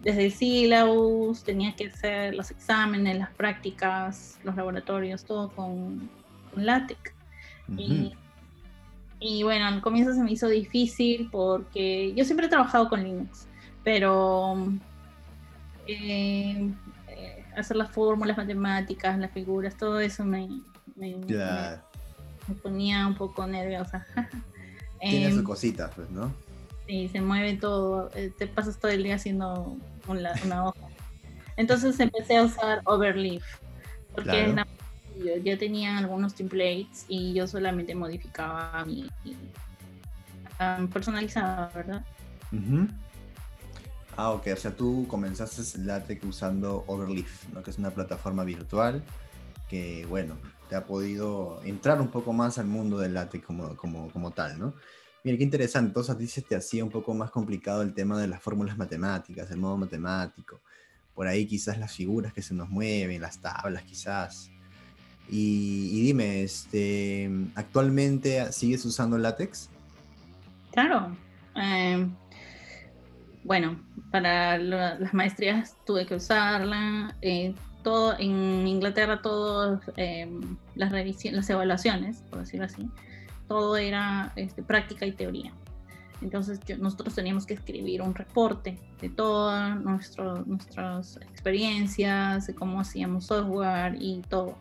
desde 0.01 0.25
el 0.25 0.31
syllabus, 0.31 1.43
tenía 1.43 1.75
que 1.75 1.87
hacer 1.87 2.35
los 2.35 2.51
exámenes, 2.51 3.17
las 3.17 3.29
prácticas, 3.31 4.37
los 4.43 4.55
laboratorios, 4.55 5.23
todo 5.23 5.49
con, 5.49 6.09
con 6.53 6.65
LaTeX. 6.65 7.11
y, 9.19 9.43
bueno, 9.43 9.65
al 9.65 9.81
comienzo 9.81 10.13
se 10.13 10.23
me 10.23 10.31
hizo 10.31 10.47
difícil 10.47 11.29
porque 11.31 12.13
yo 12.15 12.23
siempre 12.23 12.45
he 12.45 12.49
trabajado 12.49 12.89
con 12.89 13.03
Linux, 13.03 13.47
pero 13.83 14.67
eh, 15.87 16.71
eh, 17.07 17.45
hacer 17.55 17.77
las 17.77 17.91
fórmulas 17.91 18.37
matemáticas, 18.37 19.17
las 19.17 19.31
figuras, 19.31 19.75
todo 19.75 19.99
eso 19.99 20.23
me, 20.23 20.47
me, 20.95 21.15
ponía 22.61 23.07
un 23.07 23.15
poco 23.15 23.45
nerviosa. 23.47 24.05
Tiene 24.99 25.29
sus 25.29 25.39
em, 25.39 25.43
cositas, 25.43 25.91
pues, 25.95 26.09
¿no? 26.09 26.33
Sí, 26.87 27.09
se 27.09 27.21
mueve 27.21 27.57
todo. 27.57 28.09
Eh, 28.15 28.31
te 28.37 28.47
pasas 28.47 28.79
todo 28.79 28.91
el 28.91 29.03
día 29.03 29.15
haciendo 29.15 29.77
una, 30.07 30.67
hoja. 30.67 30.87
Entonces 31.57 31.99
empecé 31.99 32.37
a 32.37 32.43
usar 32.43 32.81
Overleaf. 32.85 33.43
Porque 34.15 34.55
ya 35.43 35.57
tenía 35.57 35.97
algunos 35.97 36.33
templates 36.33 37.05
y 37.07 37.33
yo 37.33 37.47
solamente 37.47 37.93
modificaba 37.93 38.85
mi. 38.85 39.09
personalizada, 40.93 41.71
¿verdad? 41.75 42.05
Ah, 44.15 44.31
ok. 44.31 44.47
O 44.53 44.55
sea, 44.55 44.71
tú 44.71 45.05
comenzaste 45.07 45.79
LaTeX 45.79 46.25
usando 46.25 46.83
Overleaf, 46.87 47.49
¿no? 47.53 47.61
que 47.61 47.71
es 47.71 47.77
una 47.77 47.91
plataforma 47.91 48.43
virtual 48.43 49.03
que, 49.67 50.05
bueno, 50.07 50.37
te 50.69 50.75
ha 50.75 50.85
podido 50.85 51.61
entrar 51.63 52.01
un 52.01 52.07
poco 52.07 52.33
más 52.33 52.57
al 52.57 52.67
mundo 52.67 52.97
del 52.97 53.13
LaTeX 53.13 53.45
como, 53.45 53.75
como, 53.75 54.09
como 54.11 54.31
tal, 54.31 54.57
¿no? 54.57 54.73
Mira, 55.23 55.37
qué 55.37 55.43
interesante. 55.43 55.89
Entonces 55.89 56.15
a 56.15 56.17
ti 56.17 56.27
se 56.27 56.41
te 56.41 56.55
hacía 56.55 56.83
un 56.83 56.89
poco 56.89 57.13
más 57.13 57.31
complicado 57.31 57.81
el 57.81 57.93
tema 57.93 58.19
de 58.19 58.27
las 58.27 58.41
fórmulas 58.41 58.77
matemáticas, 58.77 59.49
el 59.51 59.57
modo 59.57 59.77
matemático. 59.77 60.61
Por 61.13 61.27
ahí 61.27 61.45
quizás 61.45 61.77
las 61.79 61.91
figuras 61.91 62.33
que 62.33 62.41
se 62.41 62.53
nos 62.53 62.69
mueven, 62.69 63.21
las 63.21 63.39
tablas 63.39 63.83
quizás. 63.83 64.51
Y, 65.29 66.01
dime, 66.03 66.43
este, 66.43 67.29
¿actualmente 67.55 68.51
sigues 68.53 68.85
usando 68.85 69.17
látex? 69.17 69.69
Claro. 70.71 71.17
Em, 71.55 72.15
bueno, 73.43 73.81
para 74.11 74.57
las 74.57 75.13
maestrías 75.13 75.75
tuve 75.85 76.05
que 76.05 76.15
usarla. 76.15 77.17
Eh, 77.21 77.53
todo, 77.83 78.17
en 78.19 78.67
Inglaterra, 78.67 79.21
todas 79.21 79.81
em, 79.97 80.57
las, 80.75 80.91
las 80.91 81.49
evaluaciones, 81.49 82.17
por 82.29 82.39
decirlo 82.39 82.65
así, 82.65 82.89
todo 83.47 83.77
era 83.77 84.33
este, 84.35 84.63
práctica 84.63 85.05
y 85.05 85.11
teoría. 85.11 85.53
Entonces 86.21 86.59
nosotros 86.79 87.13
teníamos 87.13 87.45
que 87.45 87.53
escribir 87.53 88.01
un 88.01 88.15
reporte 88.15 88.77
de 89.01 89.09
todas 89.09 89.79
nuestras 89.79 91.17
experiencias, 91.17 92.47
de 92.47 92.55
cómo 92.55 92.81
hacíamos 92.81 93.25
software 93.25 93.95
y 93.99 94.21
todo. 94.27 94.57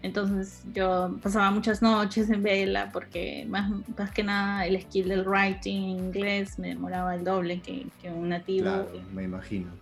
Entonces 0.00 0.62
yo 0.72 1.18
pasaba 1.20 1.50
muchas 1.50 1.82
noches 1.82 2.30
en 2.30 2.44
vela 2.44 2.90
porque 2.92 3.44
más, 3.48 3.72
más 3.96 4.12
que 4.12 4.22
nada 4.22 4.64
el 4.64 4.80
skill 4.82 5.08
del 5.08 5.26
writing 5.26 5.82
en 5.82 6.04
inglés 6.04 6.56
me 6.58 6.68
demoraba 6.68 7.16
el 7.16 7.24
doble 7.24 7.60
que, 7.60 7.86
que 8.00 8.08
un 8.10 8.28
nativo. 8.28 8.64
Claro, 8.64 8.92
me 9.12 9.24
imagino. 9.24 9.72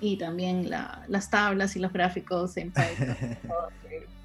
Y 0.00 0.16
también 0.16 0.70
las 0.70 1.30
tablas 1.30 1.76
y 1.76 1.80
los 1.80 1.92
gráficos 1.92 2.56
en 2.56 2.72
Python. 2.72 3.36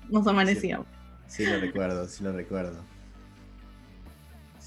nos 0.10 0.26
amanecíamos. 0.26 0.88
sí, 1.28 1.46
lo 1.46 1.60
recuerdo, 1.60 2.08
sí 2.08 2.24
lo 2.24 2.32
recuerdo. 2.32 2.82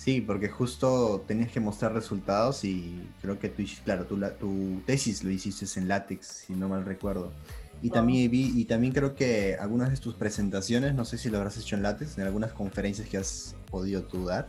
Sí, 0.02 0.20
porque 0.20 0.48
justo 0.48 1.22
tenías 1.28 1.52
que 1.52 1.60
mostrar 1.60 1.92
resultados 1.92 2.64
y 2.64 3.08
creo 3.20 3.38
que 3.38 3.48
tú, 3.48 3.62
claro, 3.84 4.04
tu, 4.04 4.18
tu 4.32 4.82
tesis 4.84 5.22
lo 5.22 5.30
hiciste 5.30 5.78
en 5.78 5.86
látex, 5.86 6.26
si 6.26 6.54
no 6.54 6.68
mal 6.68 6.84
recuerdo. 6.84 7.32
Y 7.82 7.90
también 7.90 8.28
vi, 8.28 8.52
y 8.52 8.64
también 8.64 8.92
creo 8.92 9.14
que 9.14 9.56
algunas 9.60 9.90
de 9.92 9.96
tus 9.98 10.16
presentaciones, 10.16 10.92
no 10.96 11.04
sé 11.04 11.18
si 11.18 11.30
lo 11.30 11.38
habrás 11.38 11.56
hecho 11.56 11.76
en 11.76 11.84
látex, 11.84 12.18
en 12.18 12.24
algunas 12.24 12.50
conferencias 12.50 13.08
que 13.08 13.16
has 13.16 13.54
podido 13.70 14.02
tú 14.02 14.26
dar. 14.26 14.48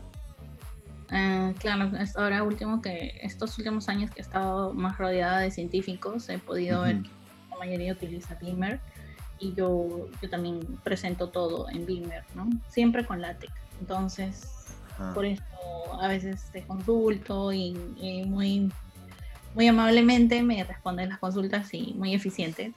Ah, 1.12 1.54
claro, 1.60 1.92
ahora 2.16 2.42
último 2.42 2.82
que 2.82 3.20
estos 3.22 3.56
últimos 3.60 3.90
años 3.90 4.10
que 4.10 4.22
he 4.22 4.24
estado 4.24 4.74
más 4.74 4.98
rodeada 4.98 5.38
de 5.42 5.52
científicos, 5.52 6.30
he 6.30 6.40
podido 6.40 6.82
ver 6.82 7.04
que 7.04 7.10
la 7.52 7.58
mayoría 7.58 7.94
utiliza 7.94 8.36
Beamer 8.42 8.80
y 9.38 9.54
yo, 9.54 10.10
yo 10.20 10.30
también 10.32 10.62
presento 10.84 11.30
todo 11.30 11.70
en 11.70 11.86
Beamer, 11.86 12.24
¿no? 12.34 12.50
Siempre 12.70 13.06
con 13.06 13.22
látex. 13.22 13.54
Entonces, 13.80 14.63
por 15.14 15.26
eso 15.26 15.44
a 16.02 16.08
veces 16.08 16.44
te 16.52 16.64
consulto 16.64 17.54
y, 17.54 17.74
muy, 18.28 18.72
muy 19.56 19.68
amablemente 19.68 20.44
me 20.44 20.64
responden 20.64 21.10
las 21.10 21.20
consultas 21.20 21.74
y 21.74 21.94
muy 21.96 22.14
eficiente. 22.14 22.74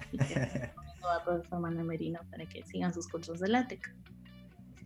Así 0.00 0.18
que 0.18 0.70
a 1.08 1.24
profesor 1.24 1.60
Manuel 1.60 1.86
Merino 1.86 2.20
para 2.30 2.46
que 2.46 2.62
sigan 2.64 2.94
sus 2.94 3.08
cursos 3.08 3.40
de 3.40 3.48
látex. 3.48 3.90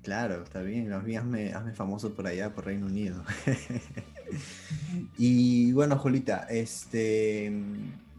Claro, 0.02 0.42
está 0.42 0.60
bien. 0.60 0.92
Hazme, 0.92 1.52
hazme 1.54 1.72
famoso 1.72 2.12
por 2.12 2.26
allá, 2.26 2.54
por 2.54 2.66
Reino 2.66 2.86
Unido. 2.86 3.22
y 5.18 5.72
bueno, 5.72 5.98
Jolita, 5.98 6.46
este, 6.50 7.50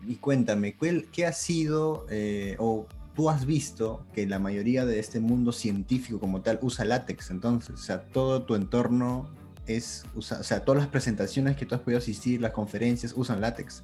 y 0.07 0.15
cuéntame, 0.15 0.75
¿qué 1.11 1.25
ha 1.25 1.33
sido 1.33 2.07
eh, 2.09 2.55
o 2.59 2.87
tú 3.15 3.29
has 3.29 3.45
visto 3.45 4.05
que 4.13 4.27
la 4.27 4.39
mayoría 4.39 4.85
de 4.85 4.99
este 4.99 5.19
mundo 5.19 5.51
científico 5.51 6.19
como 6.19 6.41
tal 6.41 6.59
usa 6.61 6.85
látex, 6.85 7.31
entonces, 7.31 7.71
o 7.71 7.77
sea, 7.77 8.01
todo 8.01 8.43
tu 8.43 8.55
entorno 8.55 9.29
es, 9.65 10.05
o 10.15 10.21
sea, 10.21 10.63
todas 10.63 10.81
las 10.81 10.89
presentaciones 10.89 11.55
que 11.55 11.65
tú 11.65 11.75
has 11.75 11.81
podido 11.81 11.97
asistir, 11.97 12.41
las 12.41 12.51
conferencias, 12.51 13.13
usan 13.15 13.41
látex. 13.41 13.81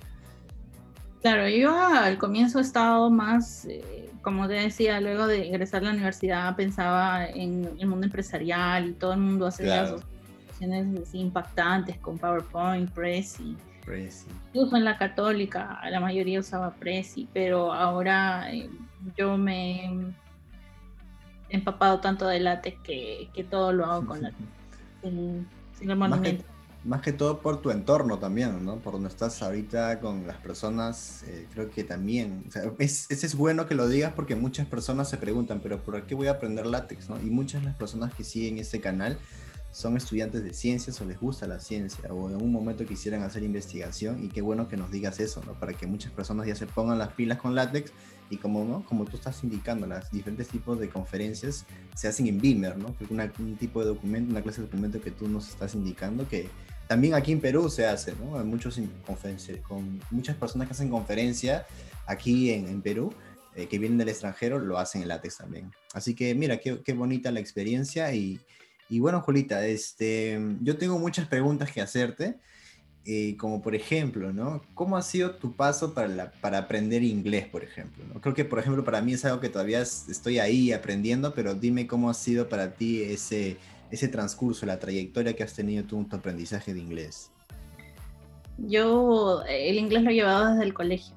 Claro, 1.21 1.47
yo 1.47 1.75
al 1.75 2.17
comienzo 2.17 2.59
he 2.59 2.61
estado 2.61 3.09
más, 3.09 3.65
eh, 3.65 4.09
como 4.21 4.47
te 4.47 4.55
decía, 4.55 4.99
luego 4.99 5.27
de 5.27 5.45
ingresar 5.47 5.81
a 5.81 5.85
la 5.85 5.91
universidad 5.91 6.55
pensaba 6.55 7.25
en 7.27 7.69
el 7.79 7.87
mundo 7.87 8.05
empresarial 8.05 8.89
y 8.89 8.93
todo 8.93 9.13
el 9.13 9.19
mundo 9.19 9.47
hace 9.47 9.65
las 9.65 10.03
presentaciones 10.47 11.13
impactantes 11.13 11.97
con 11.97 12.17
PowerPoint, 12.17 12.89
Prezi. 12.91 13.55
Prezi. 13.85 14.27
Incluso 14.53 14.77
en 14.77 14.83
la 14.83 14.97
católica 14.97 15.79
la 15.89 15.99
mayoría 15.99 16.39
usaba 16.39 16.73
Prezi, 16.73 17.27
pero 17.33 17.71
ahora 17.71 18.51
eh, 18.51 18.69
yo 19.17 19.37
me 19.37 19.85
he 21.49 21.55
empapado 21.55 21.99
tanto 21.99 22.27
de 22.27 22.39
látex 22.39 22.77
que, 22.81 23.47
todo 23.49 23.73
lo 23.73 23.85
hago 23.85 24.05
con 24.05 24.21
látex. 24.21 24.45
más 26.83 27.01
que, 27.01 27.13
todo 27.13 27.39
por 27.41 27.61
tu 27.61 27.71
entorno 27.71 28.17
también, 28.19 28.63
¿no? 28.65 28.77
Por 28.77 28.93
donde 28.93 29.09
estás 29.09 29.41
ahorita 29.41 29.99
con 29.99 30.25
las 30.25 30.37
personas, 30.37 31.23
eh, 31.23 31.47
creo 31.53 31.69
que 31.69 31.83
también, 31.83 32.45
o 32.47 32.51
sea, 32.51 32.63
es, 32.79 33.11
es, 33.11 33.35
bueno 33.35 33.67
que 33.67 33.75
lo 33.75 33.87
digas 33.87 34.13
porque 34.15 34.35
muchas 34.35 34.67
personas 34.67 35.09
se 35.09 35.17
preguntan, 35.17 35.59
pero 35.61 35.81
¿por 35.81 36.05
qué 36.05 36.15
voy 36.15 36.27
a 36.27 36.31
aprender 36.31 36.65
látex, 36.65 37.09
no? 37.09 37.19
Y 37.21 37.29
muchas 37.29 37.61
de 37.61 37.67
las 37.67 37.75
personas 37.75 38.13
que 38.13 38.23
siguen 38.23 38.57
este 38.57 38.81
canal 38.81 39.17
son 39.71 39.95
estudiantes 39.95 40.43
de 40.43 40.53
ciencias 40.53 40.99
o 40.99 41.05
les 41.05 41.19
gusta 41.19 41.47
la 41.47 41.59
ciencia 41.59 42.13
o 42.13 42.29
en 42.29 42.35
un 42.35 42.51
momento 42.51 42.85
quisieran 42.85 43.23
hacer 43.23 43.43
investigación 43.43 44.23
y 44.23 44.27
qué 44.27 44.41
bueno 44.41 44.67
que 44.67 44.75
nos 44.75 44.91
digas 44.91 45.19
eso, 45.19 45.41
¿no? 45.45 45.53
Para 45.53 45.73
que 45.73 45.87
muchas 45.87 46.11
personas 46.11 46.47
ya 46.47 46.55
se 46.55 46.67
pongan 46.67 46.99
las 46.99 47.13
pilas 47.13 47.37
con 47.37 47.55
látex 47.55 47.91
y 48.31 48.37
como, 48.37 48.63
¿no? 48.63 48.83
Como 48.85 49.05
tú 49.05 49.17
estás 49.17 49.43
indicando, 49.43 49.85
las 49.85 50.09
diferentes 50.09 50.47
tipos 50.47 50.79
de 50.79 50.89
conferencias 50.89 51.65
se 51.95 52.07
hacen 52.07 52.27
en 52.27 52.39
Beamer, 52.39 52.77
¿no? 52.77 52.95
Una, 53.09 53.31
un 53.37 53.57
tipo 53.57 53.81
de 53.81 53.87
documento, 53.87 54.31
una 54.31 54.41
clase 54.41 54.61
de 54.61 54.67
documento 54.67 55.01
que 55.01 55.11
tú 55.11 55.27
nos 55.27 55.49
estás 55.49 55.75
indicando 55.75 56.27
que 56.27 56.49
también 56.87 57.13
aquí 57.13 57.33
en 57.33 57.41
Perú 57.41 57.69
se 57.69 57.85
hace, 57.85 58.13
¿no? 58.15 58.39
Hay 58.39 58.45
muchos 58.45 58.79
con 59.67 60.01
muchas 60.09 60.35
personas 60.37 60.67
que 60.67 60.73
hacen 60.73 60.89
conferencia 60.89 61.65
aquí 62.07 62.51
en, 62.51 62.67
en 62.67 62.81
Perú. 62.81 63.13
Eh, 63.53 63.67
que 63.67 63.79
vienen 63.79 63.97
del 63.97 64.07
extranjero 64.07 64.59
lo 64.59 64.77
hacen 64.77 65.01
en 65.01 65.09
látex 65.09 65.39
también. 65.39 65.73
Así 65.93 66.15
que 66.15 66.33
mira, 66.33 66.57
qué, 66.57 66.81
qué 66.85 66.93
bonita 66.93 67.31
la 67.31 67.41
experiencia 67.41 68.13
y, 68.13 68.39
y 68.87 69.01
bueno, 69.01 69.19
Julita, 69.19 69.65
este, 69.65 70.39
yo 70.61 70.77
tengo 70.77 70.97
muchas 70.99 71.27
preguntas 71.27 71.69
que 71.69 71.81
hacerte, 71.81 72.39
eh, 73.05 73.35
como 73.37 73.61
por 73.61 73.73
ejemplo, 73.75 74.31
¿no? 74.31 74.61
¿Cómo 74.73 74.95
ha 74.95 75.01
sido 75.01 75.31
tu 75.31 75.53
paso 75.55 75.93
para, 75.93 76.31
para 76.41 76.59
aprender 76.59 77.03
inglés, 77.03 77.47
por 77.47 77.63
ejemplo? 77.63 78.03
¿no? 78.13 78.21
Creo 78.21 78.35
que, 78.35 78.45
por 78.45 78.59
ejemplo, 78.59 78.83
para 78.83 79.01
mí 79.01 79.13
es 79.13 79.25
algo 79.25 79.39
que 79.39 79.49
todavía 79.49 79.81
estoy 79.81 80.39
ahí 80.39 80.71
aprendiendo, 80.71 81.33
pero 81.33 81.55
dime 81.55 81.87
cómo 81.87 82.09
ha 82.09 82.13
sido 82.13 82.47
para 82.47 82.75
ti 82.75 83.01
ese, 83.01 83.57
ese 83.89 84.07
transcurso, 84.07 84.65
la 84.65 84.79
trayectoria 84.79 85.33
que 85.33 85.43
has 85.43 85.53
tenido 85.53 85.83
tú 85.83 85.97
en 85.97 86.09
tu 86.09 86.15
aprendizaje 86.15 86.73
de 86.73 86.79
inglés. 86.79 87.31
Yo 88.57 89.43
el 89.47 89.77
inglés 89.77 90.03
lo 90.03 90.11
he 90.11 90.13
llevado 90.13 90.51
desde 90.51 90.65
el 90.65 90.73
colegio 90.73 91.15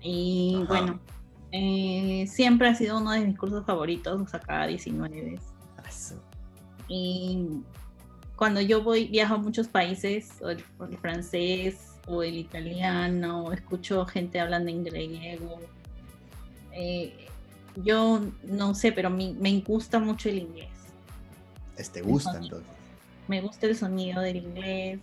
y 0.00 0.64
bueno, 0.68 1.00
eh, 1.52 2.26
siempre 2.28 2.68
ha 2.68 2.74
sido 2.74 2.98
uno 2.98 3.10
de 3.10 3.26
mis 3.26 3.36
cursos 3.36 3.66
favoritos, 3.66 4.30
sacaba 4.30 4.66
19. 4.66 5.38
Y 6.88 7.48
cuando 8.36 8.60
yo 8.60 8.82
voy, 8.82 9.06
viajo 9.06 9.34
a 9.34 9.38
muchos 9.38 9.66
países, 9.66 10.30
o 10.42 10.50
el, 10.50 10.62
francés, 11.00 11.94
o 12.06 12.22
el 12.22 12.36
italiano, 12.36 13.50
escucho 13.52 14.04
gente 14.06 14.38
hablando 14.38 14.70
inglés, 14.70 15.40
eh, 16.72 17.26
yo 17.82 18.20
no 18.44 18.74
sé, 18.74 18.92
pero 18.92 19.10
me, 19.10 19.32
me 19.32 19.58
gusta 19.60 19.98
mucho 19.98 20.28
el 20.28 20.38
inglés. 20.38 20.68
¿Te 21.92 22.02
gusta 22.02 22.38
entonces? 22.38 22.68
Me 23.28 23.40
gusta 23.40 23.66
el 23.66 23.76
sonido 23.76 24.20
del 24.20 24.36
inglés, 24.36 25.00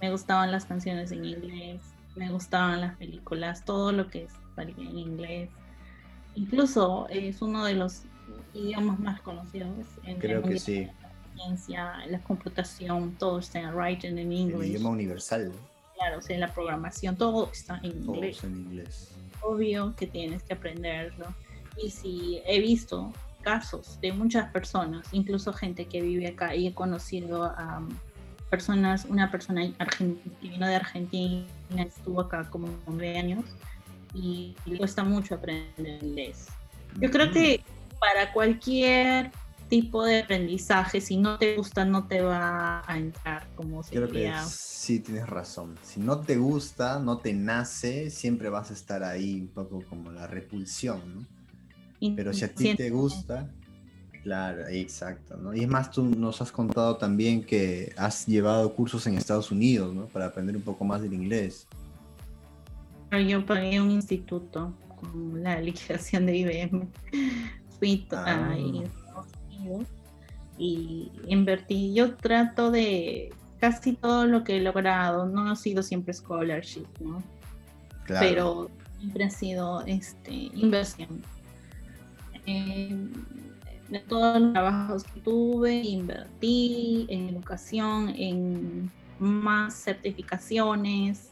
me 0.00 0.10
gustaban 0.10 0.50
las 0.50 0.64
canciones 0.64 1.12
en 1.12 1.24
inglés, 1.24 1.82
me 2.16 2.30
gustaban 2.30 2.80
las 2.80 2.96
películas, 2.96 3.64
todo 3.64 3.92
lo 3.92 4.08
que 4.08 4.26
salía 4.56 4.88
en 4.88 4.98
inglés. 4.98 5.50
Incluso 6.34 7.06
es 7.10 7.42
uno 7.42 7.64
de 7.64 7.74
los 7.74 8.02
idiomas 8.54 8.98
más 8.98 9.20
conocidos. 9.20 9.86
En 10.04 10.18
Creo 10.18 10.42
que 10.42 10.58
sí 10.58 10.88
la 12.08 12.18
computación, 12.20 13.16
todo 13.18 13.38
está 13.38 13.60
en 13.60 13.74
writing 13.74 14.18
en 14.18 14.32
inglés. 14.32 14.60
El 14.60 14.66
idioma 14.66 14.90
universal. 14.90 15.52
Claro, 15.94 16.18
o 16.18 16.22
sea, 16.22 16.38
la 16.38 16.52
programación, 16.52 17.16
todo 17.16 17.50
está 17.52 17.80
en 17.82 18.04
todo 18.04 18.16
inglés. 18.16 18.44
en 18.44 18.56
inglés. 18.56 19.08
Obvio 19.42 19.94
que 19.96 20.06
tienes 20.06 20.42
que 20.42 20.54
aprenderlo. 20.54 21.26
Y 21.82 21.90
si 21.90 22.42
he 22.46 22.60
visto 22.60 23.12
casos 23.42 23.98
de 24.00 24.12
muchas 24.12 24.50
personas, 24.50 25.06
incluso 25.12 25.52
gente 25.52 25.86
que 25.86 26.00
vive 26.00 26.28
acá, 26.28 26.54
y 26.54 26.66
he 26.66 26.74
conocido 26.74 27.44
a 27.44 27.82
personas, 28.50 29.04
una 29.04 29.30
persona 29.30 29.62
que 29.62 30.16
vino 30.42 30.66
de 30.66 30.74
Argentina, 30.74 31.46
estuvo 31.76 32.20
acá 32.20 32.48
como 32.50 32.68
nueve 32.86 33.18
años, 33.18 33.44
y 34.12 34.54
le 34.66 34.78
cuesta 34.78 35.04
mucho 35.04 35.36
aprender 35.36 36.02
inglés. 36.02 36.48
Yo 36.98 37.10
creo 37.10 37.30
que 37.30 37.62
para 38.00 38.32
cualquier 38.32 39.30
tipo 39.70 40.04
de 40.04 40.18
aprendizaje, 40.18 41.00
si 41.00 41.16
no 41.16 41.38
te 41.38 41.56
gusta, 41.56 41.84
no 41.84 42.06
te 42.06 42.20
va 42.20 42.82
a 42.86 42.98
entrar 42.98 43.46
como 43.54 43.82
Creo 43.82 44.10
que 44.10 44.30
sí, 44.46 44.98
tienes 44.98 45.28
razón. 45.28 45.76
Si 45.82 46.00
no 46.00 46.20
te 46.20 46.36
gusta, 46.36 46.98
no 46.98 47.18
te 47.18 47.32
nace, 47.32 48.10
siempre 48.10 48.50
vas 48.50 48.70
a 48.70 48.74
estar 48.74 49.04
ahí 49.04 49.40
un 49.40 49.48
poco 49.48 49.82
como 49.88 50.10
la 50.10 50.26
repulsión, 50.26 51.00
¿no? 51.14 51.26
Pero 52.16 52.34
si 52.34 52.44
a 52.44 52.52
ti 52.52 52.74
te 52.74 52.90
gusta, 52.90 53.48
claro, 54.24 54.66
exacto, 54.68 55.36
¿no? 55.36 55.54
Y 55.54 55.60
es 55.60 55.68
más, 55.68 55.90
tú 55.90 56.02
nos 56.02 56.42
has 56.42 56.50
contado 56.50 56.96
también 56.96 57.44
que 57.44 57.92
has 57.96 58.26
llevado 58.26 58.74
cursos 58.74 59.06
en 59.06 59.16
Estados 59.16 59.52
Unidos, 59.52 59.94
¿no? 59.94 60.06
Para 60.06 60.26
aprender 60.26 60.56
un 60.56 60.62
poco 60.62 60.84
más 60.84 61.00
del 61.00 61.12
inglés. 61.12 61.68
Yo 63.28 63.44
pagué 63.46 63.80
un 63.80 63.90
instituto 63.90 64.74
con 64.96 65.42
la 65.42 65.60
liquidación 65.60 66.26
de 66.26 66.36
IBM. 66.38 66.88
Fui 67.78 68.06
ah. 68.10 68.50
ahí 68.50 68.82
y 70.58 71.10
invertí. 71.26 71.94
Yo 71.94 72.16
trato 72.16 72.70
de 72.70 73.32
casi 73.58 73.94
todo 73.94 74.26
lo 74.26 74.44
que 74.44 74.56
he 74.56 74.60
logrado, 74.60 75.26
no 75.26 75.50
ha 75.50 75.56
sido 75.56 75.82
siempre 75.82 76.14
scholarship, 76.14 76.86
¿no? 77.00 77.22
Pero 78.06 78.70
siempre 78.98 79.24
ha 79.24 79.30
sido 79.30 79.82
este, 79.86 80.32
inversión. 80.32 81.22
de 82.46 83.98
todos 84.08 84.40
los 84.40 84.52
trabajos 84.52 85.04
que 85.04 85.20
tuve, 85.20 85.76
invertí 85.76 87.06
en 87.08 87.28
educación, 87.28 88.08
en 88.16 88.90
más 89.18 89.74
certificaciones, 89.74 91.29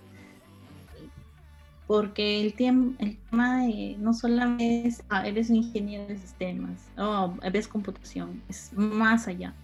porque 1.88 2.42
el, 2.42 2.54
el 2.98 3.16
tema 3.16 3.62
no 3.98 4.12
solamente 4.12 4.86
es, 4.86 5.02
ah, 5.08 5.26
eres 5.26 5.48
un 5.48 5.56
ingeniero 5.56 6.06
de 6.06 6.18
sistemas, 6.18 6.86
o 6.98 7.34
ves 7.50 7.66
computación, 7.66 8.42
es 8.46 8.70
más 8.74 9.26
allá. 9.26 9.54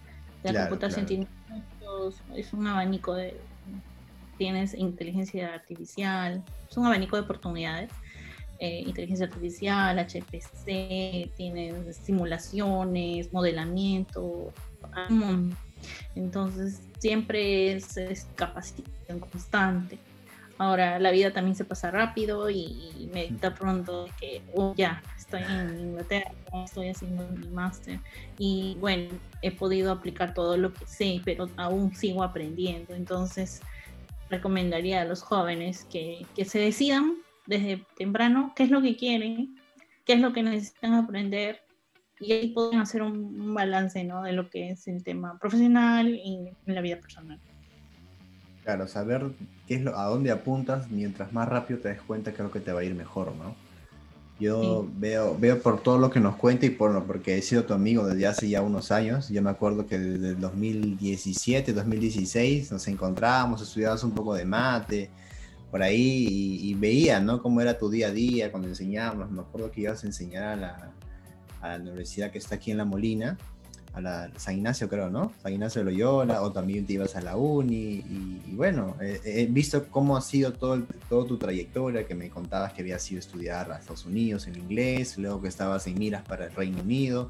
La 0.43 0.63
computación 0.63 1.05
tiene 1.05 1.27
muchos, 1.51 2.23
es 2.35 2.51
un 2.55 2.67
abanico 2.67 3.13
de, 3.13 3.39
tienes 4.39 4.73
inteligencia 4.73 5.53
artificial, 5.53 6.43
es 6.69 6.77
un 6.79 6.87
abanico 6.87 7.17
de 7.17 7.23
oportunidades. 7.23 7.91
Eh, 8.59 8.85
inteligencia 8.87 9.27
artificial, 9.27 9.99
HPC, 9.99 11.31
tienes 11.37 11.97
simulaciones, 11.97 13.31
modelamiento, 13.33 14.51
entonces 16.15 16.81
siempre 16.99 17.73
es, 17.73 17.99
es 17.99 18.27
capacitación 18.35 19.19
constante. 19.19 19.99
Ahora 20.65 20.99
la 20.99 21.11
vida 21.11 21.31
también 21.31 21.55
se 21.55 21.65
pasa 21.65 21.91
rápido 21.91 22.49
y 22.49 23.11
me 23.13 23.29
da 23.41 23.55
pronto 23.55 24.07
que 24.19 24.43
oh, 24.55 24.75
ya 24.77 25.03
estoy 25.19 25.43
en 25.43 25.79
Inglaterra, 25.79 26.33
estoy 26.65 26.89
haciendo 26.89 27.29
mi 27.29 27.49
máster 27.49 28.01
y 28.39 28.77
bueno, 28.81 29.11
he 29.43 29.51
podido 29.51 29.93
aplicar 29.93 30.33
todo 30.33 30.57
lo 30.57 30.73
que 30.73 30.87
sé, 30.87 31.21
pero 31.23 31.51
aún 31.57 31.95
sigo 31.95 32.23
aprendiendo. 32.23 32.95
Entonces 32.95 33.61
recomendaría 34.31 35.03
a 35.03 35.05
los 35.05 35.23
jóvenes 35.23 35.85
que, 35.85 36.25
que 36.35 36.47
se 36.47 36.59
decidan 36.59 37.15
desde 37.47 37.85
temprano 37.97 38.53
qué 38.57 38.65
es 38.65 38.71
lo 38.71 38.81
que 38.81 38.97
quieren, 38.97 39.57
qué 40.07 40.15
es 40.15 40.21
lo 40.21 40.33
que 40.33 40.43
necesitan 40.43 40.95
aprender 40.95 41.61
y 42.21 42.33
ahí 42.33 42.49
pueden 42.49 42.81
hacer 42.81 43.03
un, 43.03 43.53
balance 43.55 44.03
¿no? 44.03 44.23
de 44.23 44.33
lo 44.33 44.49
que 44.49 44.71
es 44.71 44.89
el 44.89 45.05
tema 45.05 45.39
profesional 45.39 46.09
y 46.09 46.51
la 46.65 46.81
vida 46.81 46.97
personal. 46.97 47.39
Claro, 48.65 48.89
saber 48.89 49.27
qué 49.69 49.75
es 49.75 49.83
lo, 49.83 49.97
a 49.99 50.07
dónde 50.07 50.31
apuntas 50.31 50.91
mientras 50.91 51.35
más 51.35 51.47
rápido 51.47 51.81
te 51.81 51.91
des 51.91 52.01
cuenta 52.01 52.33
que 52.33 52.39
es 52.39 52.45
lo 52.45 52.51
que 52.51 52.61
te 52.61 52.73
va 52.73 52.81
a 52.81 52.85
ir 52.85 52.95
mejor, 52.95 53.35
¿no? 53.37 53.55
Yo 54.41 54.89
veo, 54.97 55.37
veo 55.39 55.61
por 55.61 55.81
todo 55.81 55.99
lo 55.99 56.11
que 56.11 56.19
nos 56.19 56.35
cuenta 56.37 56.67
y 56.67 56.71
por 56.71 57.05
porque 57.05 57.39
he 57.39 57.43
sido 57.43 57.65
tu 57.65 57.75
amigo 57.75 58.05
desde 58.07 58.27
hace 58.27 58.49
ya 58.49 58.63
unos 58.63 58.91
años. 58.91 59.29
Yo 59.29 59.43
me 59.43 59.51
acuerdo 59.51 59.87
que 59.87 59.99
desde 59.99 60.31
el 60.31 60.41
2017, 60.41 61.73
2016 61.73 62.73
nos 62.73 62.89
encontrábamos, 62.89 63.63
estudiabas 63.63 64.03
un 64.03 64.13
poco 64.13 64.35
de 64.35 64.45
mate 64.45 65.11
por 65.71 65.83
ahí 65.83 66.27
y, 66.63 66.75
veía, 66.75 67.21
¿no? 67.21 67.43
Cómo 67.43 67.61
era 67.61 67.79
tu 67.79 67.91
día 67.91 68.09
a 68.09 68.11
día 68.11 68.51
cuando 68.51 68.69
enseñábamos. 68.69 69.31
Me 69.31 69.41
acuerdo 69.41 69.71
que 69.71 69.83
ibas 69.83 70.03
a 70.03 70.07
enseñar 70.07 70.45
a 70.45 70.57
la, 70.57 70.93
a 71.61 71.69
la 71.69 71.77
universidad 71.77 72.31
que 72.31 72.39
está 72.39 72.57
aquí 72.57 72.71
en 72.71 72.79
La 72.79 72.85
Molina 72.85 73.37
a 73.95 74.01
la 74.01 74.31
San 74.37 74.57
Ignacio, 74.57 74.89
creo, 74.89 75.09
¿no? 75.09 75.33
San 75.43 75.53
Ignacio 75.53 75.85
de 75.85 75.91
Loyola, 75.91 76.43
o 76.43 76.53
también 76.53 76.85
te 76.85 76.95
ibas 76.95 77.17
a 77.17 77.21
la 77.21 77.37
uni, 77.37 78.03
y, 78.05 78.55
bueno, 78.55 78.97
he 79.01 79.47
visto 79.47 79.87
cómo 79.89 80.17
ha 80.17 80.21
sido 80.21 80.53
todo, 80.53 80.83
todo 81.09 81.25
tu 81.25 81.39
trayectoria, 81.39 82.07
que 82.07 82.15
me 82.15 82.29
contabas 82.29 82.73
que 82.73 82.83
habías 82.83 83.11
ido 83.11 83.19
a 83.19 83.21
estudiar 83.21 83.73
a 83.73 83.79
Estados 83.79 84.05
Unidos 84.05 84.47
en 84.47 84.57
inglés, 84.57 85.17
luego 85.17 85.41
que 85.41 85.49
estabas 85.49 85.87
en 85.87 85.99
miras 85.99 86.23
para 86.23 86.47
el 86.47 86.53
Reino 86.55 86.83
Unido, 86.83 87.29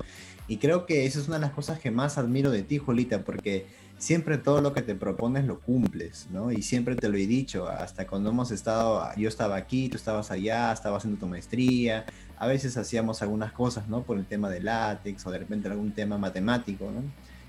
y 0.49 0.57
creo 0.57 0.87
que 0.87 1.07
esa 1.07 1.21
es 1.21 1.29
una 1.29 1.37
de 1.37 1.43
las 1.43 1.53
cosas 1.53 1.79
que 1.79 1.91
más 1.91 2.19
admiro 2.19 2.51
de 2.51 2.63
ti, 2.63 2.79
Jolita, 2.79 3.23
porque 3.25 3.67
siempre 3.97 4.37
todo 4.37 4.61
lo 4.61 4.73
que 4.73 4.83
te 4.83 4.95
propones 4.95 5.47
lo 5.47 5.61
cumples, 5.61 6.27
¿no? 6.31 6.53
Y 6.53 6.63
siempre 6.63 6.97
te 6.97 7.09
lo 7.09 7.17
he 7.17 7.27
dicho, 7.27 7.69
hasta 7.69 8.07
cuando 8.07 8.31
hemos 8.31 8.51
estado, 8.51 9.03
yo 9.17 9.29
estaba 9.29 9.57
aquí, 9.57 9.89
tú 9.89 9.97
estabas 9.97 10.31
allá, 10.31 10.73
estabas 10.73 10.99
haciendo 10.99 11.21
tu 11.21 11.27
maestría, 11.27 12.05
a 12.45 12.47
veces 12.47 12.77
hacíamos 12.77 13.23
algunas 13.23 13.53
cosas, 13.53 13.89
¿no? 13.89 14.03
Por 14.03 14.19
el 14.19 14.27
tema 14.27 14.51
de 14.51 14.61
látex 14.61 15.27
o 15.27 15.31
de 15.31 15.39
repente 15.39 15.69
algún 15.69 15.93
tema 15.93 16.19
matemático, 16.19 16.91
¿no? 16.91 17.03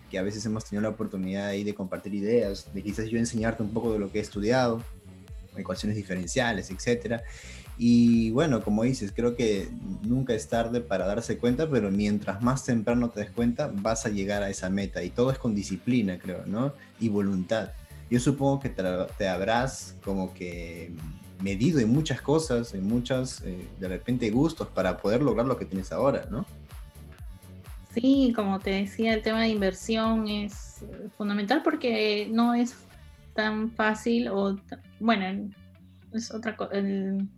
que 0.09 0.19
a 0.19 0.21
veces 0.21 0.45
hemos 0.45 0.65
tenido 0.65 0.83
la 0.83 0.89
oportunidad 0.89 1.47
ahí 1.47 1.63
de 1.63 1.73
compartir 1.73 2.13
ideas, 2.13 2.71
de 2.73 2.83
quizás 2.83 3.09
yo 3.09 3.17
enseñarte 3.17 3.63
un 3.63 3.71
poco 3.71 3.93
de 3.93 3.99
lo 3.99 4.11
que 4.11 4.19
he 4.19 4.21
estudiado, 4.21 4.81
ecuaciones 5.57 5.95
diferenciales, 5.95 6.69
etcétera. 6.69 7.23
Y 7.77 8.31
bueno, 8.31 8.63
como 8.63 8.83
dices, 8.83 9.11
creo 9.13 9.35
que 9.35 9.67
nunca 10.03 10.33
es 10.33 10.47
tarde 10.47 10.79
para 10.79 11.05
darse 11.05 11.37
cuenta, 11.37 11.69
pero 11.69 11.91
mientras 11.91 12.41
más 12.41 12.63
temprano 12.63 13.09
te 13.09 13.21
des 13.21 13.31
cuenta, 13.31 13.69
vas 13.73 14.05
a 14.05 14.09
llegar 14.09 14.43
a 14.43 14.49
esa 14.49 14.69
meta. 14.69 15.03
Y 15.03 15.09
todo 15.09 15.31
es 15.31 15.37
con 15.37 15.53
disciplina, 15.55 16.17
creo, 16.17 16.45
¿no? 16.45 16.73
Y 16.99 17.09
voluntad. 17.09 17.71
Yo 18.09 18.19
supongo 18.19 18.59
que 18.61 18.69
te, 18.69 19.27
habrás 19.27 19.95
como 20.03 20.33
que 20.33 20.93
medido 21.41 21.79
en 21.79 21.89
muchas 21.89 22.21
cosas, 22.21 22.73
en 22.73 22.87
muchas, 22.87 23.41
eh, 23.41 23.67
de 23.79 23.87
repente, 23.87 24.29
gustos 24.29 24.67
para 24.67 24.97
poder 24.97 25.21
lograr 25.21 25.45
lo 25.45 25.57
que 25.57 25.65
tienes 25.65 25.91
ahora, 25.91 26.25
¿no? 26.29 26.45
Sí, 27.93 28.33
como 28.35 28.59
te 28.59 28.71
decía, 28.71 29.13
el 29.13 29.21
tema 29.21 29.41
de 29.41 29.49
inversión 29.49 30.27
es 30.27 30.83
fundamental 31.17 31.61
porque 31.63 32.27
no 32.29 32.53
es 32.53 32.75
tan 33.33 33.71
fácil 33.71 34.27
o, 34.27 34.57
bueno, 34.99 35.49
es 36.13 36.31
otra 36.33 36.55
cosa. 36.55 36.73
El, 36.73 37.29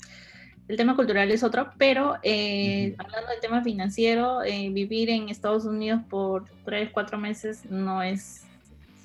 tema 0.75 0.95
cultural 0.95 1.31
es 1.31 1.43
otro, 1.43 1.69
pero 1.77 2.15
eh, 2.23 2.93
hablando 2.97 3.29
del 3.31 3.39
tema 3.39 3.63
financiero, 3.63 4.43
eh, 4.43 4.69
vivir 4.69 5.09
en 5.09 5.29
Estados 5.29 5.63
Unidos 5.63 6.01
por 6.09 6.45
tres, 6.65 6.89
cuatro 6.91 7.17
meses 7.17 7.63
no 7.69 8.03
es 8.03 8.43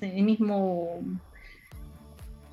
el 0.01 0.23
mismo 0.23 0.99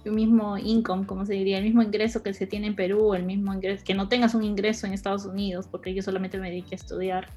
el 0.04 0.12
mismo 0.12 0.56
income, 0.58 1.06
como 1.06 1.26
se 1.26 1.34
diría, 1.34 1.58
el 1.58 1.64
mismo 1.64 1.82
ingreso 1.82 2.22
que 2.22 2.32
se 2.32 2.46
tiene 2.46 2.68
en 2.68 2.74
Perú, 2.74 3.14
el 3.14 3.24
mismo 3.24 3.52
ingreso, 3.52 3.84
que 3.84 3.94
no 3.94 4.08
tengas 4.08 4.34
un 4.34 4.44
ingreso 4.44 4.86
en 4.86 4.92
Estados 4.92 5.26
Unidos, 5.26 5.66
porque 5.70 5.94
yo 5.94 6.02
solamente 6.02 6.38
me 6.38 6.48
dediqué 6.48 6.74
a 6.74 6.76
estudiar, 6.76 7.28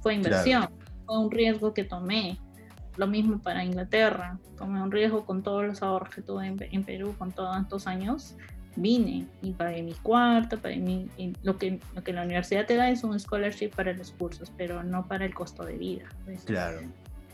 fue 0.00 0.14
inversión, 0.14 0.68
fue 1.04 1.18
un 1.18 1.30
riesgo 1.30 1.74
que 1.74 1.84
tomé. 1.84 2.38
Lo 2.96 3.06
mismo 3.06 3.38
para 3.42 3.62
Inglaterra, 3.62 4.38
tomé 4.56 4.82
un 4.82 4.90
riesgo 4.90 5.26
con 5.26 5.42
todos 5.42 5.66
los 5.66 5.82
ahorros 5.82 6.14
que 6.14 6.22
tuve 6.22 6.46
en, 6.46 6.84
Perú 6.84 7.14
con 7.18 7.30
todos 7.30 7.54
estos 7.60 7.86
años, 7.86 8.36
vine 8.74 9.26
y 9.42 9.52
pagué 9.52 9.82
mi 9.82 9.92
cuarto, 9.92 10.58
pagué 10.58 10.78
mi, 10.78 11.08
lo, 11.42 11.58
que, 11.58 11.78
lo 11.94 12.02
que 12.02 12.14
la 12.14 12.22
universidad 12.22 12.64
te 12.64 12.76
da 12.76 12.88
es 12.88 13.04
un 13.04 13.18
scholarship 13.20 13.68
para 13.76 13.92
los 13.92 14.12
cursos, 14.12 14.50
pero 14.56 14.82
no 14.82 15.06
para 15.06 15.26
el 15.26 15.34
costo 15.34 15.64
de 15.64 15.76
vida. 15.76 16.06
Claro 16.46 16.80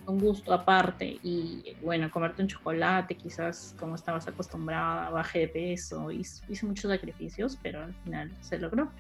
un 0.07 0.19
gusto 0.19 0.53
aparte 0.53 1.19
y 1.23 1.63
bueno, 1.83 2.11
comerte 2.11 2.43
un 2.43 2.49
chocolate, 2.49 3.15
quizás 3.15 3.75
como 3.79 3.95
estabas 3.95 4.27
acostumbrada, 4.27 5.11
bajé 5.11 5.41
de 5.41 5.49
peso, 5.49 6.11
hice, 6.11 6.43
hice 6.49 6.67
muchos 6.67 6.91
sacrificios, 6.91 7.59
pero 7.63 7.83
al 7.83 7.95
final 8.05 8.31
se 8.41 8.59
logró. 8.59 8.91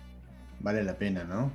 Vale 0.60 0.84
la 0.84 0.96
pena, 0.96 1.24
¿no? 1.24 1.50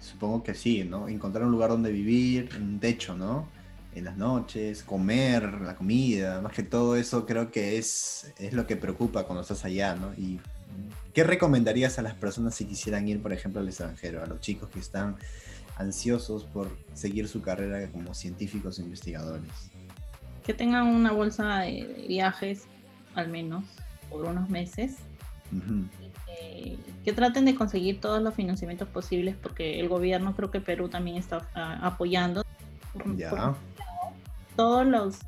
Supongo 0.00 0.42
que 0.42 0.54
sí, 0.54 0.84
¿no? 0.84 1.08
Encontrar 1.08 1.44
un 1.44 1.52
lugar 1.52 1.70
donde 1.70 1.90
vivir, 1.90 2.50
un 2.58 2.78
techo, 2.78 3.16
¿no? 3.16 3.48
En 3.94 4.04
las 4.04 4.16
noches, 4.16 4.82
comer, 4.82 5.60
la 5.60 5.76
comida, 5.76 6.40
más 6.40 6.52
que 6.52 6.62
todo 6.62 6.96
eso 6.96 7.26
creo 7.26 7.50
que 7.50 7.78
es, 7.78 8.32
es 8.38 8.52
lo 8.52 8.66
que 8.66 8.76
preocupa 8.76 9.24
cuando 9.24 9.42
estás 9.42 9.64
allá, 9.64 9.94
¿no? 9.94 10.12
Y 10.14 10.40
¿qué 11.12 11.24
recomendarías 11.24 11.98
a 11.98 12.02
las 12.02 12.14
personas 12.14 12.54
si 12.54 12.66
quisieran 12.66 13.06
ir, 13.08 13.22
por 13.22 13.32
ejemplo, 13.32 13.60
al 13.60 13.68
extranjero, 13.68 14.22
a 14.22 14.26
los 14.26 14.40
chicos 14.40 14.68
que 14.70 14.80
están 14.80 15.16
ansiosos 15.76 16.44
por 16.44 16.68
seguir 16.92 17.28
su 17.28 17.42
carrera 17.42 17.88
como 17.90 18.14
científicos 18.14 18.78
e 18.78 18.82
investigadores. 18.82 19.70
Que 20.44 20.54
tengan 20.54 20.86
una 20.86 21.12
bolsa 21.12 21.60
de 21.60 22.04
viajes, 22.08 22.66
al 23.14 23.28
menos, 23.28 23.64
por 24.10 24.24
unos 24.24 24.48
meses. 24.48 24.96
que, 27.04 27.12
traten 27.12 27.44
de 27.44 27.54
conseguir 27.54 28.00
todos 28.00 28.22
los 28.22 28.34
financiamientos 28.34 28.88
posibles, 28.88 29.36
porque 29.36 29.80
el 29.80 29.88
gobierno, 29.88 30.34
creo 30.34 30.50
que 30.50 30.60
Perú 30.60 30.88
también 30.88 31.16
está 31.16 31.48
ah, 31.54 31.78
apoyando. 31.82 32.44
Ya. 33.16 33.56
todos 34.54 34.86
los 34.86 35.18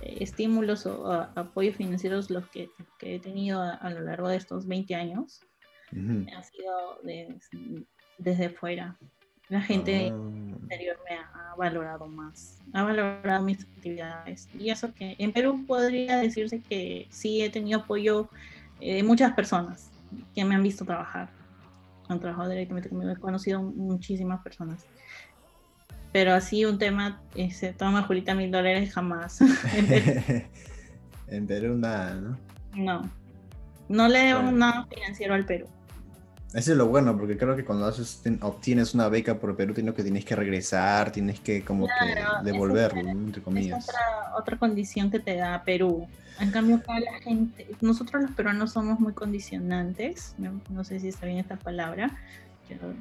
estímulos 0.00 0.86
o 0.86 1.10
apoyos 1.34 1.74
financieros 1.74 2.30
los 2.30 2.46
que, 2.48 2.70
he 3.00 3.18
tenido 3.18 3.60
a, 3.60 3.90
lo 3.90 4.02
largo 4.02 4.28
de 4.28 4.36
estos 4.36 4.68
20 4.68 4.94
años 4.94 5.40
han 5.90 6.44
sido 6.44 7.00
de, 7.02 7.40
desde 8.22 8.48
fuera. 8.48 8.96
La 9.48 9.60
gente 9.60 10.06
interior 10.06 10.96
ah. 10.98 11.04
me 11.08 11.16
ha 11.16 11.54
valorado 11.56 12.06
más, 12.06 12.58
ha 12.72 12.82
valorado 12.82 13.44
mis 13.44 13.60
actividades. 13.60 14.48
Y 14.58 14.70
eso 14.70 14.92
que 14.94 15.14
en 15.18 15.32
Perú 15.32 15.64
podría 15.66 16.16
decirse 16.16 16.60
que 16.60 17.06
sí 17.10 17.42
he 17.42 17.50
tenido 17.50 17.80
apoyo 17.80 18.30
eh, 18.80 18.96
de 18.96 19.02
muchas 19.02 19.32
personas 19.34 19.90
que 20.34 20.44
me 20.44 20.54
han 20.54 20.62
visto 20.62 20.84
trabajar. 20.84 21.28
Han 22.08 22.20
trabajado 22.20 22.50
directamente 22.50 22.88
conmigo, 22.88 23.10
he 23.10 23.16
conocido 23.16 23.62
muchísimas 23.62 24.42
personas. 24.42 24.86
Pero 26.12 26.34
así 26.34 26.64
un 26.64 26.78
tema, 26.78 27.22
se 27.50 27.72
toma 27.72 28.02
Julita 28.02 28.34
mil 28.34 28.50
dólares 28.50 28.92
jamás. 28.92 29.40
en, 31.26 31.46
Perú. 31.46 31.76
nada, 31.76 32.14
¿no? 32.14 32.38
No. 32.74 33.10
No 33.88 34.08
le 34.08 34.18
debo 34.20 34.42
nada 34.50 34.86
financiero 34.86 35.34
al 35.34 35.44
Perú. 35.44 35.66
Eso 36.54 36.72
es 36.72 36.78
lo 36.78 36.86
bueno, 36.86 37.16
porque 37.16 37.38
creo 37.38 37.56
que 37.56 37.64
cuando 37.64 37.86
haces, 37.86 38.22
obtienes 38.42 38.94
una 38.94 39.08
beca 39.08 39.38
por 39.38 39.56
Perú, 39.56 39.72
tienes 39.72 39.94
que, 39.94 40.02
tienes 40.02 40.24
que 40.24 40.36
regresar, 40.36 41.10
tienes 41.10 41.40
que 41.40 41.64
como 41.64 41.86
que 41.86 42.22
devolverlo, 42.44 43.08
entre 43.08 43.42
comillas. 43.42 43.84
Es 43.84 43.88
otra, 43.88 44.36
otra, 44.36 44.58
condición 44.58 45.10
que 45.10 45.18
te 45.18 45.36
da 45.36 45.62
Perú. 45.64 46.06
En 46.40 46.50
cambio, 46.50 46.76
acá 46.76 47.00
la 47.00 47.18
gente, 47.20 47.66
nosotros 47.80 48.22
los 48.22 48.30
peruanos 48.32 48.72
somos 48.72 49.00
muy 49.00 49.12
condicionantes, 49.14 50.34
no, 50.38 50.84
sé 50.84 51.00
si 51.00 51.08
está 51.08 51.26
bien 51.26 51.38
esta 51.38 51.56
palabra, 51.56 52.10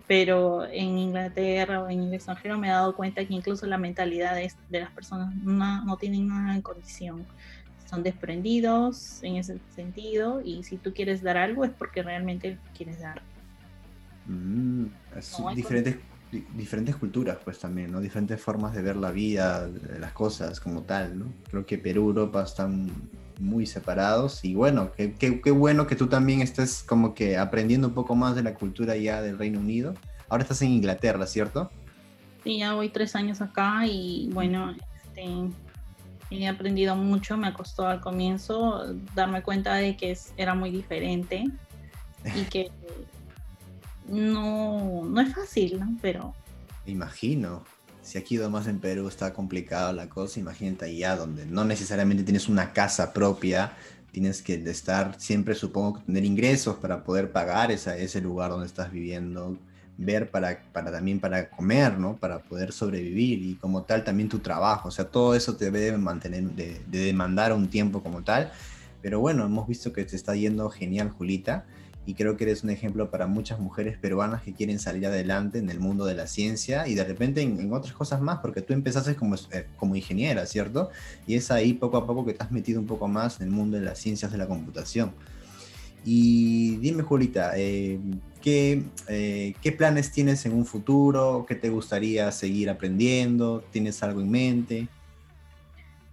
pero 0.07 0.65
en 0.65 0.97
Inglaterra 0.97 1.81
o 1.81 1.89
en 1.89 2.03
el 2.03 2.13
extranjero 2.13 2.57
me 2.57 2.67
he 2.67 2.71
dado 2.71 2.95
cuenta 2.95 3.25
que 3.25 3.33
incluso 3.33 3.65
la 3.65 3.77
mentalidad 3.77 4.35
de, 4.35 4.51
de 4.69 4.79
las 4.81 4.91
personas 4.91 5.33
no, 5.35 5.85
no 5.85 5.97
tienen 5.97 6.27
nada 6.27 6.55
en 6.55 6.61
condición 6.61 7.25
son 7.91 8.03
desprendidos 8.03 9.21
en 9.21 9.35
ese 9.35 9.59
sentido 9.75 10.41
y 10.41 10.63
si 10.63 10.77
tú 10.77 10.93
quieres 10.93 11.21
dar 11.21 11.35
algo 11.35 11.65
es 11.65 11.71
porque 11.71 12.01
realmente 12.01 12.57
quieres 12.73 13.01
dar. 13.01 13.21
Mm, 14.25 14.86
diferentes, 15.55 15.97
diferentes 16.55 16.95
culturas, 16.95 17.38
pues 17.43 17.60
también, 17.60 17.91
¿no? 17.91 17.99
Diferentes 17.99 18.41
formas 18.41 18.73
de 18.73 18.81
ver 18.81 18.95
la 18.95 19.12
vida, 19.12 19.69
las 19.99 20.13
cosas 20.13 20.60
como 20.60 20.84
tal, 20.84 21.19
¿no? 21.19 21.25
Creo 21.49 21.65
que 21.65 21.77
Perú, 21.77 22.10
Europa 22.10 22.43
están 22.43 22.89
muy 23.39 23.65
separados 23.65 24.45
y 24.45 24.53
bueno, 24.53 24.91
qué, 24.95 25.13
qué, 25.13 25.51
bueno 25.51 25.88
que 25.88 25.95
tú 25.95 26.07
también 26.07 26.41
estés 26.41 26.84
como 26.84 27.13
que 27.15 27.38
aprendiendo 27.38 27.88
un 27.88 27.93
poco 27.93 28.15
más 28.15 28.36
de 28.36 28.43
la 28.43 28.53
cultura 28.53 28.95
ya 28.95 29.21
del 29.21 29.38
Reino 29.38 29.60
Unido. 29.60 29.95
Ahora 30.29 30.43
estás 30.43 30.62
en 30.62 30.69
Inglaterra, 30.69 31.25
¿cierto? 31.25 31.71
Sí, 32.43 32.60
ya 32.60 32.73
voy 32.73 32.89
tres 32.89 33.15
años 33.15 33.41
acá 33.41 33.86
y 33.86 34.29
bueno, 34.31 34.75
este, 35.03 35.25
he 36.29 36.47
aprendido 36.47 36.95
mucho, 36.95 37.36
me 37.36 37.51
costó 37.53 37.88
al 37.88 37.99
comienzo 37.99 38.95
darme 39.15 39.41
cuenta 39.43 39.75
de 39.75 39.97
que 39.97 40.17
era 40.38 40.55
muy 40.55 40.71
diferente 40.71 41.45
y 42.36 42.43
que 42.45 42.71
no, 44.12 45.04
no 45.06 45.21
es 45.21 45.34
fácil, 45.34 45.80
¿no? 45.80 45.97
Pero... 46.02 46.34
Imagino. 46.86 47.63
Si 48.02 48.17
aquí 48.17 48.38
más 48.39 48.67
en 48.67 48.80
Perú 48.80 49.08
está 49.08 49.32
complicada 49.32 49.93
la 49.93 50.10
cosa, 50.10 50.39
imagínate 50.39 50.86
allá 50.86 51.15
donde 51.15 51.45
no 51.45 51.63
necesariamente 51.63 52.24
tienes 52.24 52.50
una 52.50 52.74
casa 52.74 53.13
propia, 53.13 53.74
tienes 54.12 54.41
que 54.41 54.56
estar 54.56 55.15
siempre, 55.19 55.54
supongo, 55.54 56.00
tener 56.00 56.26
ingresos 56.26 56.78
para 56.78 57.04
poder 57.04 57.32
pagar 57.32 57.71
ese 57.71 58.21
lugar 58.21 58.50
donde 58.50 58.65
estás 58.65 58.91
viviendo, 58.91 59.56
ver 59.97 60.32
para, 60.32 60.63
para 60.74 60.91
también 60.91 61.19
para 61.19 61.50
comer, 61.52 62.00
¿no? 62.00 62.17
Para 62.17 62.39
poder 62.39 62.71
sobrevivir 62.71 63.43
y 63.43 63.56
como 63.56 63.84
tal 63.84 64.04
también 64.04 64.30
tu 64.30 64.39
trabajo, 64.39 64.88
o 64.88 64.91
sea, 64.91 65.06
todo 65.06 65.36
eso 65.36 65.56
te 65.56 65.69
debe 65.69 65.95
mantener, 65.97 66.43
de, 66.43 66.82
de 66.88 67.00
demandar 67.06 67.54
un 67.54 67.69
tiempo 67.69 68.02
como 68.02 68.24
tal, 68.24 68.52
pero 69.04 69.19
bueno, 69.19 69.45
hemos 69.45 69.67
visto 69.67 69.93
que 69.93 70.04
te 70.06 70.15
está 70.15 70.36
yendo 70.36 70.69
genial, 70.71 71.12
Julita 71.12 71.65
y 72.05 72.15
creo 72.15 72.35
que 72.35 72.45
eres 72.45 72.63
un 72.63 72.71
ejemplo 72.71 73.11
para 73.11 73.27
muchas 73.27 73.59
mujeres 73.59 73.97
peruanas 73.97 74.41
que 74.41 74.53
quieren 74.53 74.79
salir 74.79 75.05
adelante 75.05 75.59
en 75.59 75.69
el 75.69 75.79
mundo 75.79 76.05
de 76.05 76.15
la 76.15 76.27
ciencia 76.27 76.87
y 76.87 76.95
de 76.95 77.03
repente 77.03 77.41
en, 77.41 77.71
otras 77.71 77.93
cosas 77.93 78.21
más, 78.21 78.39
porque 78.39 78.61
tú 78.61 78.73
empezaste 78.73 79.15
como, 79.15 79.35
eh, 79.35 79.67
como 79.77 79.95
ingeniera, 79.95 80.45
¿cierto? 80.45 80.89
Y 81.27 81.35
es 81.35 81.51
ahí 81.51 81.73
poco 81.73 81.97
a 81.97 82.07
poco 82.07 82.25
que 82.25 82.33
te 82.33 82.43
has 82.43 82.51
metido 82.51 82.79
un 82.79 82.87
poco 82.87 83.07
más 83.07 83.39
en 83.39 83.47
el 83.47 83.51
mundo 83.51 83.77
de 83.77 83.83
las 83.83 83.99
ciencias 83.99 84.31
de 84.31 84.37
la 84.37 84.47
computación. 84.47 85.13
Y 86.03 86.77
dime, 86.77 87.03
Julita, 87.03 87.51
eh, 87.55 87.99
¿qué, 88.41 88.83
eh, 89.07 89.53
¿qué 89.61 89.71
planes 89.71 90.11
tienes 90.11 90.45
en 90.47 90.53
un 90.53 90.65
futuro? 90.65 91.45
¿Qué 91.47 91.53
te 91.53 91.69
gustaría 91.69 92.31
seguir 92.31 92.71
aprendiendo? 92.71 93.63
¿Tienes 93.71 94.01
algo 94.01 94.21
en 94.21 94.31
mente? 94.31 94.87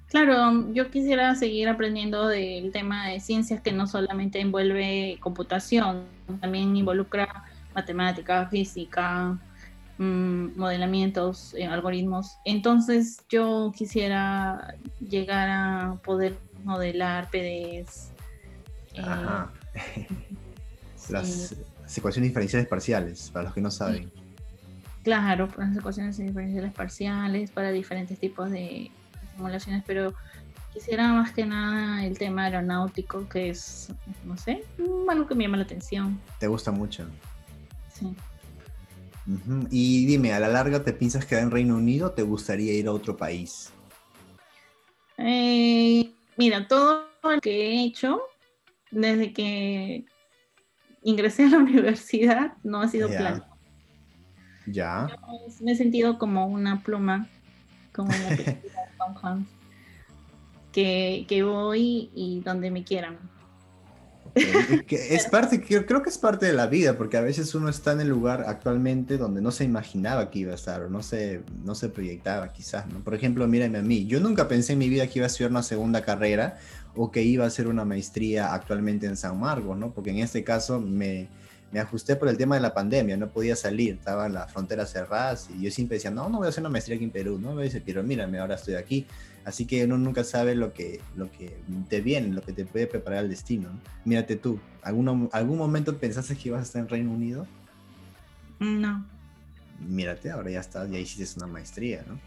Claro, 0.08 0.72
yo 0.72 0.90
quisiera 0.90 1.34
seguir 1.34 1.68
aprendiendo 1.68 2.28
del 2.28 2.72
tema 2.72 3.08
de 3.08 3.20
ciencias 3.20 3.60
que 3.60 3.72
no 3.72 3.86
solamente 3.86 4.40
envuelve 4.40 5.18
computación, 5.20 6.04
también 6.40 6.74
involucra 6.74 7.44
matemática, 7.74 8.48
física, 8.48 9.38
mm, 9.98 10.56
modelamientos, 10.56 11.54
eh, 11.54 11.66
algoritmos. 11.66 12.38
Entonces 12.46 13.22
yo 13.28 13.70
quisiera 13.76 14.76
llegar 14.98 15.48
a 15.50 16.00
poder 16.02 16.38
modelar 16.64 17.28
PDs. 17.30 18.10
Eh, 18.94 19.04
Las 21.10 21.54
ecuaciones 21.96 22.30
diferenciales 22.30 22.68
parciales, 22.68 23.30
para 23.30 23.44
los 23.44 23.54
que 23.54 23.60
no 23.60 23.70
saben. 23.70 24.10
claro, 25.02 25.48
para 25.48 25.68
las 25.68 25.78
ecuaciones 25.78 26.18
diferenciales 26.18 26.72
parciales, 26.72 27.50
para 27.50 27.72
diferentes 27.72 28.18
tipos 28.18 28.50
de 28.50 28.90
simulaciones, 29.38 29.82
pero 29.86 30.14
quisiera 30.72 31.12
más 31.12 31.32
que 31.32 31.46
nada 31.46 32.04
el 32.04 32.18
tema 32.18 32.44
aeronáutico, 32.44 33.28
que 33.28 33.50
es, 33.50 33.92
no 34.24 34.36
sé, 34.36 34.64
algo 35.08 35.26
que 35.26 35.34
me 35.34 35.44
llama 35.44 35.56
la 35.56 35.62
atención. 35.62 36.20
¿Te 36.38 36.48
gusta 36.48 36.70
mucho? 36.72 37.06
Sí. 37.92 38.14
Y 39.70 40.06
dime, 40.06 40.32
¿a 40.32 40.40
la 40.40 40.48
larga 40.48 40.82
te 40.84 40.92
piensas 40.92 41.24
quedar 41.24 41.42
en 41.44 41.50
Reino 41.50 41.76
Unido 41.76 42.08
o 42.08 42.10
te 42.12 42.22
gustaría 42.22 42.72
ir 42.72 42.88
a 42.88 42.92
otro 42.92 43.16
país? 43.16 43.70
Eh, 45.18 46.10
mira, 46.36 46.66
todo 46.66 47.06
lo 47.22 47.40
que 47.40 47.72
he 47.72 47.84
hecho 47.84 48.20
desde 48.90 49.32
que 49.32 50.04
ingresé 51.02 51.44
a 51.44 51.50
la 51.50 51.58
universidad 51.58 52.54
no 52.62 52.80
ha 52.80 52.88
sido 52.88 53.08
plano. 53.08 53.44
Ya. 54.66 55.08
me 55.60 55.72
he 55.72 55.76
sentido 55.76 56.18
como 56.18 56.46
una 56.46 56.82
pluma, 56.82 57.26
como 57.92 58.08
una 58.08 58.28
película 58.36 58.87
que, 60.72 61.24
que 61.28 61.42
voy 61.42 62.10
y 62.14 62.40
donde 62.40 62.70
me 62.70 62.84
quieran. 62.84 63.18
es 64.88 65.26
parte, 65.26 65.62
creo 65.62 66.02
que 66.02 66.10
es 66.10 66.18
parte 66.18 66.46
de 66.46 66.52
la 66.52 66.66
vida, 66.66 66.96
porque 66.96 67.16
a 67.16 67.20
veces 67.20 67.54
uno 67.54 67.68
está 67.68 67.92
en 67.92 68.00
el 68.00 68.08
lugar 68.08 68.44
actualmente 68.46 69.16
donde 69.16 69.40
no 69.40 69.50
se 69.50 69.64
imaginaba 69.64 70.30
que 70.30 70.40
iba 70.40 70.52
a 70.52 70.54
estar, 70.54 70.82
o 70.82 70.88
no 70.88 71.02
se, 71.02 71.42
no 71.64 71.74
se 71.74 71.88
proyectaba 71.88 72.52
quizás, 72.52 72.86
¿no? 72.86 73.00
Por 73.00 73.14
ejemplo, 73.14 73.46
mírame 73.46 73.78
a 73.78 73.82
mí, 73.82 74.06
yo 74.06 74.20
nunca 74.20 74.48
pensé 74.48 74.74
en 74.74 74.80
mi 74.80 74.88
vida 74.88 75.06
que 75.06 75.18
iba 75.18 75.26
a 75.26 75.28
estudiar 75.28 75.50
una 75.50 75.62
segunda 75.62 76.02
carrera 76.02 76.58
o 76.94 77.10
que 77.10 77.22
iba 77.22 77.44
a 77.44 77.48
hacer 77.48 77.68
una 77.68 77.84
maestría 77.84 78.54
actualmente 78.54 79.06
en 79.06 79.16
San 79.16 79.38
Marcos, 79.38 79.76
¿no? 79.76 79.92
Porque 79.92 80.10
en 80.10 80.18
este 80.18 80.44
caso 80.44 80.80
me, 80.80 81.28
me 81.70 81.80
ajusté 81.80 82.16
por 82.16 82.28
el 82.28 82.36
tema 82.36 82.54
de 82.54 82.62
la 82.62 82.72
pandemia, 82.72 83.16
no 83.16 83.28
podía 83.28 83.54
salir, 83.54 83.94
estaban 83.94 84.32
las 84.32 84.50
fronteras 84.52 84.90
cerradas 84.90 85.48
y 85.54 85.62
yo 85.62 85.70
siempre 85.70 85.96
decía, 85.96 86.10
no, 86.10 86.28
no 86.28 86.38
voy 86.38 86.46
a 86.46 86.48
hacer 86.50 86.62
una 86.62 86.70
maestría 86.70 86.96
aquí 86.96 87.04
en 87.04 87.10
Perú, 87.10 87.38
¿no? 87.38 87.54
Me 87.54 87.64
dice, 87.64 87.82
pero 87.84 88.02
mírame, 88.02 88.38
ahora 88.38 88.54
estoy 88.54 88.74
aquí. 88.74 89.06
Así 89.44 89.64
que 89.66 89.84
uno 89.84 89.96
nunca 89.96 90.24
sabe 90.24 90.54
lo 90.54 90.72
que, 90.72 91.00
lo 91.16 91.30
que 91.30 91.58
te 91.88 92.00
viene, 92.00 92.28
lo 92.34 92.42
que 92.42 92.52
te 92.52 92.64
puede 92.64 92.86
preparar 92.86 93.24
el 93.24 93.30
destino. 93.30 93.68
Mírate 94.04 94.36
tú, 94.36 94.58
¿algún, 94.82 95.28
¿algún 95.32 95.58
momento 95.58 95.96
pensaste 95.96 96.36
que 96.36 96.48
ibas 96.48 96.60
a 96.60 96.62
estar 96.64 96.82
en 96.82 96.88
Reino 96.88 97.12
Unido? 97.12 97.46
No. 98.60 99.06
Mírate, 99.86 100.30
ahora 100.30 100.50
ya 100.50 100.60
estás, 100.60 100.90
ya 100.90 100.98
hiciste 100.98 101.38
una 101.38 101.46
maestría, 101.46 102.04
¿no? 102.06 102.18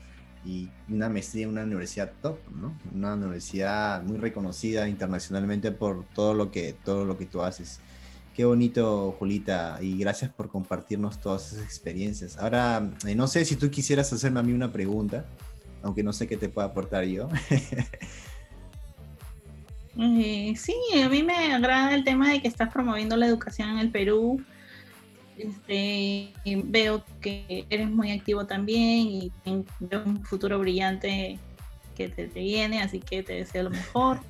Y 0.44 0.70
una 0.90 1.10
maestría 1.10 1.44
en 1.44 1.50
una 1.50 1.64
universidad 1.64 2.12
top, 2.22 2.40
¿no? 2.56 2.76
Una 2.94 3.14
universidad 3.14 4.02
muy 4.04 4.18
reconocida 4.18 4.88
internacionalmente 4.88 5.72
por 5.72 6.06
todo 6.16 6.34
lo 6.34 6.50
que, 6.50 6.74
todo 6.84 7.06
lo 7.06 7.18
que 7.18 7.26
tú 7.26 7.42
haces. 7.42 7.80
Qué 8.36 8.46
bonito, 8.46 9.16
Julita, 9.20 9.78
y 9.82 9.98
gracias 9.98 10.32
por 10.32 10.50
compartirnos 10.50 11.20
todas 11.20 11.52
esas 11.52 11.66
experiencias. 11.66 12.38
Ahora, 12.38 12.90
eh, 13.06 13.16
no 13.16 13.28
sé 13.28 13.44
si 13.46 13.56
tú 13.56 13.70
quisieras 13.70 14.12
hacerme 14.14 14.40
a 14.40 14.44
mí 14.44 14.54
una 14.54 14.72
pregunta 14.72 15.26
aunque 15.84 16.04
no 16.04 16.14
sé 16.14 16.28
qué 16.28 16.38
te 16.38 16.50
pueda 16.50 16.68
aportar 16.68 17.06
yo. 17.06 17.30
Eh, 20.00 20.54
sí, 20.56 20.74
a 21.04 21.10
mí 21.10 21.22
me 21.22 21.54
agrada 21.54 21.94
el 21.94 22.06
tema 22.06 22.32
de 22.32 22.42
que 22.42 22.48
estás 22.48 22.72
promoviendo 22.72 23.18
la 23.18 23.28
educación 23.28 23.72
en 23.72 23.78
el 23.78 23.92
Perú. 23.92 24.42
Este, 25.38 26.32
veo 26.64 27.04
que 27.20 27.66
eres 27.70 27.90
muy 27.90 28.10
activo 28.10 28.48
también 28.48 29.00
y 29.00 29.32
veo 29.82 30.04
un 30.06 30.24
futuro 30.24 30.60
brillante 30.60 31.38
que 31.94 32.08
te, 32.08 32.28
viene, 32.28 32.82
así 32.82 33.02
que 33.02 33.22
te 33.22 33.34
deseo 33.34 33.64
lo 33.64 33.70
mejor. 33.70 34.22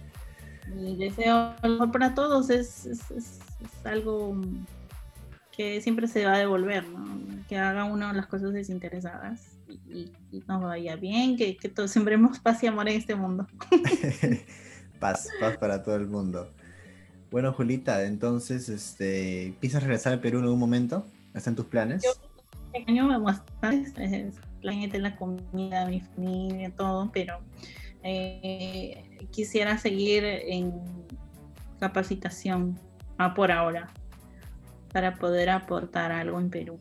Y 0.68 0.96
deseo 0.96 1.54
lo 1.64 1.70
mejor 1.70 1.92
para 1.92 2.14
todos, 2.14 2.50
es, 2.50 2.86
es, 2.86 3.40
algo 3.84 4.40
que 5.52 5.82
siempre 5.82 6.08
se 6.08 6.26
va 6.26 6.36
a 6.36 6.40
devolver, 6.40 6.88
¿no? 6.88 7.20
que 7.48 7.58
haga 7.58 7.84
uno 7.84 8.14
las 8.14 8.28
cosas 8.28 8.54
desinteresadas 8.54 9.58
y, 9.68 10.12
nos 10.48 10.62
vaya 10.62 10.96
bien, 10.96 11.36
que, 11.36 11.58
que 11.58 11.70
todos 11.70 11.92
sembremos 11.92 12.40
paz 12.40 12.64
y 12.64 12.68
amor 12.68 12.88
en 12.90 12.98
este 12.98 13.16
mundo. 13.16 13.48
paz, 15.00 15.28
paz 15.40 15.58
para 15.58 15.84
todo 15.84 15.96
el 15.96 16.08
mundo. 16.08 16.50
Bueno, 17.32 17.54
Julita, 17.54 18.04
entonces, 18.04 18.70
este, 18.70 19.56
¿piensas 19.60 19.84
regresar 19.84 20.14
al 20.14 20.20
Perú 20.20 20.40
en 20.40 20.46
algún 20.46 20.60
momento? 20.60 21.06
¿Están 21.34 21.56
tus 21.56 21.66
planes? 21.66 22.04
Yo 22.04 22.12
este 22.74 22.92
año 22.92 23.08
me 23.08 23.18
bastante, 23.18 24.32
planete 24.62 25.00
la 25.00 25.16
comida, 25.16 25.86
mi 25.88 26.02
familia, 26.02 26.74
todo, 26.76 27.10
pero 27.12 27.40
eh, 28.04 29.28
quisiera 29.32 29.78
seguir 29.78 30.24
en 30.24 30.74
capacitación 31.80 32.80
ah, 33.18 33.34
por 33.34 33.52
ahora 33.52 33.90
para 34.94 35.16
poder 35.16 35.50
aportar 35.50 36.12
algo 36.12 36.40
en 36.40 36.50
Perú 36.50 36.80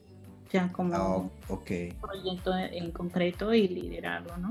ya 0.52 0.70
como 0.72 1.30
un 1.48 1.96
proyecto 2.00 2.56
en 2.56 2.90
concreto 2.90 3.54
y 3.54 3.68
liderarlo, 3.68 4.37
¿no? 4.37 4.50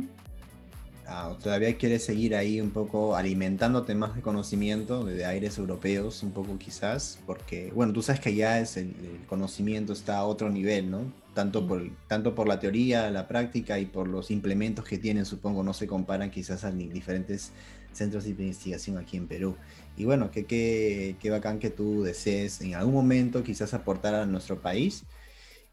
Ah, 1.12 1.36
todavía 1.42 1.76
quieres 1.76 2.06
seguir 2.06 2.36
ahí 2.36 2.62
un 2.62 2.70
poco 2.70 3.16
alimentándote 3.16 3.96
más 3.96 4.16
de 4.16 4.22
conocimiento 4.22 5.04
de 5.04 5.26
aires 5.26 5.58
europeos, 5.58 6.22
un 6.22 6.32
poco 6.34 6.60
quizás, 6.60 7.18
porque, 7.26 7.72
bueno, 7.74 7.94
tú 7.94 8.04
sabes 8.04 8.22
que 8.22 8.36
ya 8.36 8.60
es 8.60 8.78
el, 8.78 8.94
conocimiento 9.28 9.92
está 9.92 10.18
a 10.20 10.26
otro 10.26 10.52
nivel, 10.52 10.92
¿no? 10.92 11.12
Tanto, 11.34 11.68
por, 11.68 11.82
tanto 12.08 12.36
por 12.36 12.48
la 12.48 12.60
teoría, 12.60 13.10
la 13.10 13.28
práctica 13.28 13.80
y 13.80 13.88
por 13.88 14.08
los 14.08 14.30
implementos 14.30 14.86
que 14.86 15.00
tienen, 15.00 15.26
supongo, 15.26 15.64
no 15.64 15.74
se 15.74 15.88
comparan 15.88 16.30
quizás 16.30 16.64
a 16.64 16.72
diferentes 16.72 17.54
centros 17.92 18.26
de 18.26 18.30
investigación 18.30 19.00
aquí 19.00 19.18
en 19.18 19.28
Perú. 19.28 19.56
Y 19.98 20.06
bueno, 20.06 20.30
qué 20.30 20.46
que, 20.46 21.16
que 21.20 21.32
bacán 21.32 21.58
que 21.58 21.72
tú 21.72 22.04
desees 22.04 22.62
en 22.62 22.76
algún 22.76 22.94
momento 22.94 23.44
quizás 23.44 23.74
aportar 23.74 24.14
a 24.14 24.28
nuestro 24.28 24.62
país 24.62 25.06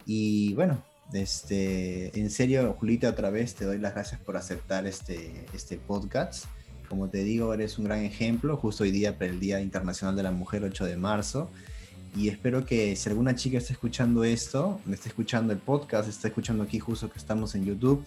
y 0.06 0.54
bueno, 0.54 0.82
este, 1.12 2.18
en 2.18 2.30
serio, 2.30 2.74
Julita, 2.78 3.08
otra 3.08 3.30
vez 3.30 3.54
te 3.54 3.64
doy 3.64 3.78
las 3.78 3.94
gracias 3.94 4.20
por 4.20 4.36
aceptar 4.36 4.86
este, 4.86 5.46
este 5.54 5.76
podcast. 5.76 6.46
Como 6.88 7.08
te 7.08 7.24
digo, 7.24 7.52
eres 7.54 7.78
un 7.78 7.84
gran 7.84 8.04
ejemplo, 8.04 8.56
justo 8.56 8.84
hoy 8.84 8.90
día 8.90 9.18
para 9.18 9.30
el 9.30 9.40
Día 9.40 9.60
Internacional 9.60 10.16
de 10.16 10.22
la 10.22 10.30
Mujer, 10.30 10.64
8 10.64 10.84
de 10.84 10.96
marzo. 10.96 11.50
Y 12.16 12.28
espero 12.28 12.64
que 12.64 12.96
si 12.96 13.08
alguna 13.08 13.34
chica 13.34 13.58
está 13.58 13.72
escuchando 13.72 14.24
esto, 14.24 14.80
me 14.86 14.94
está 14.94 15.08
escuchando 15.08 15.52
el 15.52 15.58
podcast, 15.58 16.08
está 16.08 16.28
escuchando 16.28 16.62
aquí 16.62 16.78
justo 16.78 17.10
que 17.10 17.18
estamos 17.18 17.54
en 17.54 17.66
YouTube, 17.66 18.06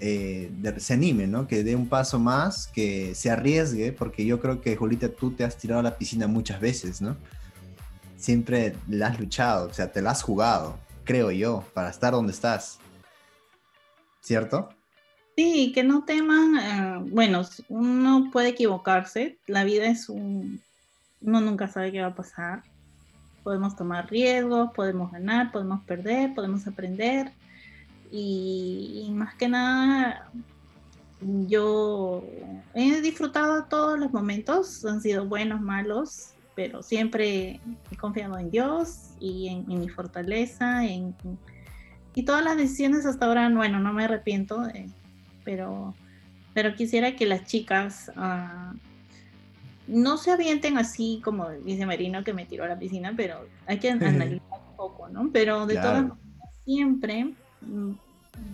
eh, 0.00 0.50
se 0.78 0.94
anime, 0.94 1.26
¿no? 1.26 1.46
Que 1.46 1.62
dé 1.62 1.76
un 1.76 1.88
paso 1.88 2.18
más, 2.18 2.66
que 2.66 3.14
se 3.14 3.30
arriesgue, 3.30 3.92
porque 3.92 4.24
yo 4.24 4.40
creo 4.40 4.60
que, 4.60 4.74
Julita, 4.74 5.08
tú 5.10 5.32
te 5.32 5.44
has 5.44 5.56
tirado 5.58 5.80
a 5.80 5.82
la 5.82 5.98
piscina 5.98 6.26
muchas 6.26 6.60
veces, 6.60 7.02
¿no? 7.02 7.16
Siempre 8.16 8.74
la 8.88 9.08
has 9.08 9.20
luchado, 9.20 9.68
o 9.68 9.74
sea, 9.74 9.92
te 9.92 10.00
la 10.00 10.12
has 10.12 10.22
jugado 10.22 10.78
creo 11.04 11.30
yo, 11.30 11.64
para 11.74 11.90
estar 11.90 12.12
donde 12.12 12.32
estás. 12.32 12.78
¿Cierto? 14.20 14.68
Sí, 15.36 15.72
que 15.74 15.82
no 15.82 16.04
teman, 16.04 16.56
eh, 16.58 17.10
bueno, 17.10 17.42
uno 17.68 18.30
puede 18.30 18.50
equivocarse, 18.50 19.38
la 19.46 19.64
vida 19.64 19.86
es 19.86 20.08
un, 20.08 20.60
uno 21.22 21.40
nunca 21.40 21.68
sabe 21.68 21.90
qué 21.90 22.02
va 22.02 22.08
a 22.08 22.14
pasar, 22.14 22.62
podemos 23.42 23.74
tomar 23.74 24.10
riesgos, 24.10 24.70
podemos 24.74 25.10
ganar, 25.10 25.50
podemos 25.50 25.82
perder, 25.84 26.34
podemos 26.34 26.66
aprender 26.66 27.32
y, 28.10 29.06
y 29.06 29.10
más 29.10 29.34
que 29.34 29.48
nada 29.48 30.30
yo 31.48 32.24
he 32.74 33.00
disfrutado 33.00 33.64
todos 33.64 33.98
los 33.98 34.12
momentos, 34.12 34.84
han 34.84 35.00
sido 35.00 35.26
buenos, 35.26 35.60
malos, 35.60 36.30
pero 36.54 36.82
siempre 36.82 37.60
he 37.90 37.96
confiado 37.96 38.38
en 38.38 38.50
Dios 38.50 39.10
y 39.20 39.48
en, 39.48 39.66
mi 39.66 39.88
fortaleza, 39.88 40.84
en, 40.84 41.14
y 42.14 42.24
todas 42.24 42.44
las 42.44 42.56
decisiones 42.56 43.06
hasta 43.06 43.26
ahora, 43.26 43.48
bueno, 43.48 43.80
no 43.80 43.92
me 43.92 44.04
arrepiento, 44.04 44.66
eh, 44.68 44.86
pero, 45.44 45.94
pero 46.54 46.74
quisiera 46.74 47.16
que 47.16 47.26
las 47.26 47.46
chicas 47.46 48.10
uh, 48.16 48.76
no 49.86 50.16
se 50.16 50.30
avienten 50.30 50.78
así 50.78 51.20
como 51.24 51.50
dice 51.50 51.86
Marino 51.86 52.22
que 52.24 52.32
me 52.32 52.46
tiró 52.46 52.64
a 52.64 52.68
la 52.68 52.78
piscina, 52.78 53.14
pero 53.16 53.46
hay 53.66 53.78
que 53.78 53.90
analizar 53.90 54.60
un 54.70 54.76
poco, 54.76 55.08
¿no? 55.08 55.30
Pero 55.32 55.66
de 55.66 55.74
todas 55.74 56.02
maneras, 56.02 56.18
siempre 56.64 57.34
mm, 57.60 57.92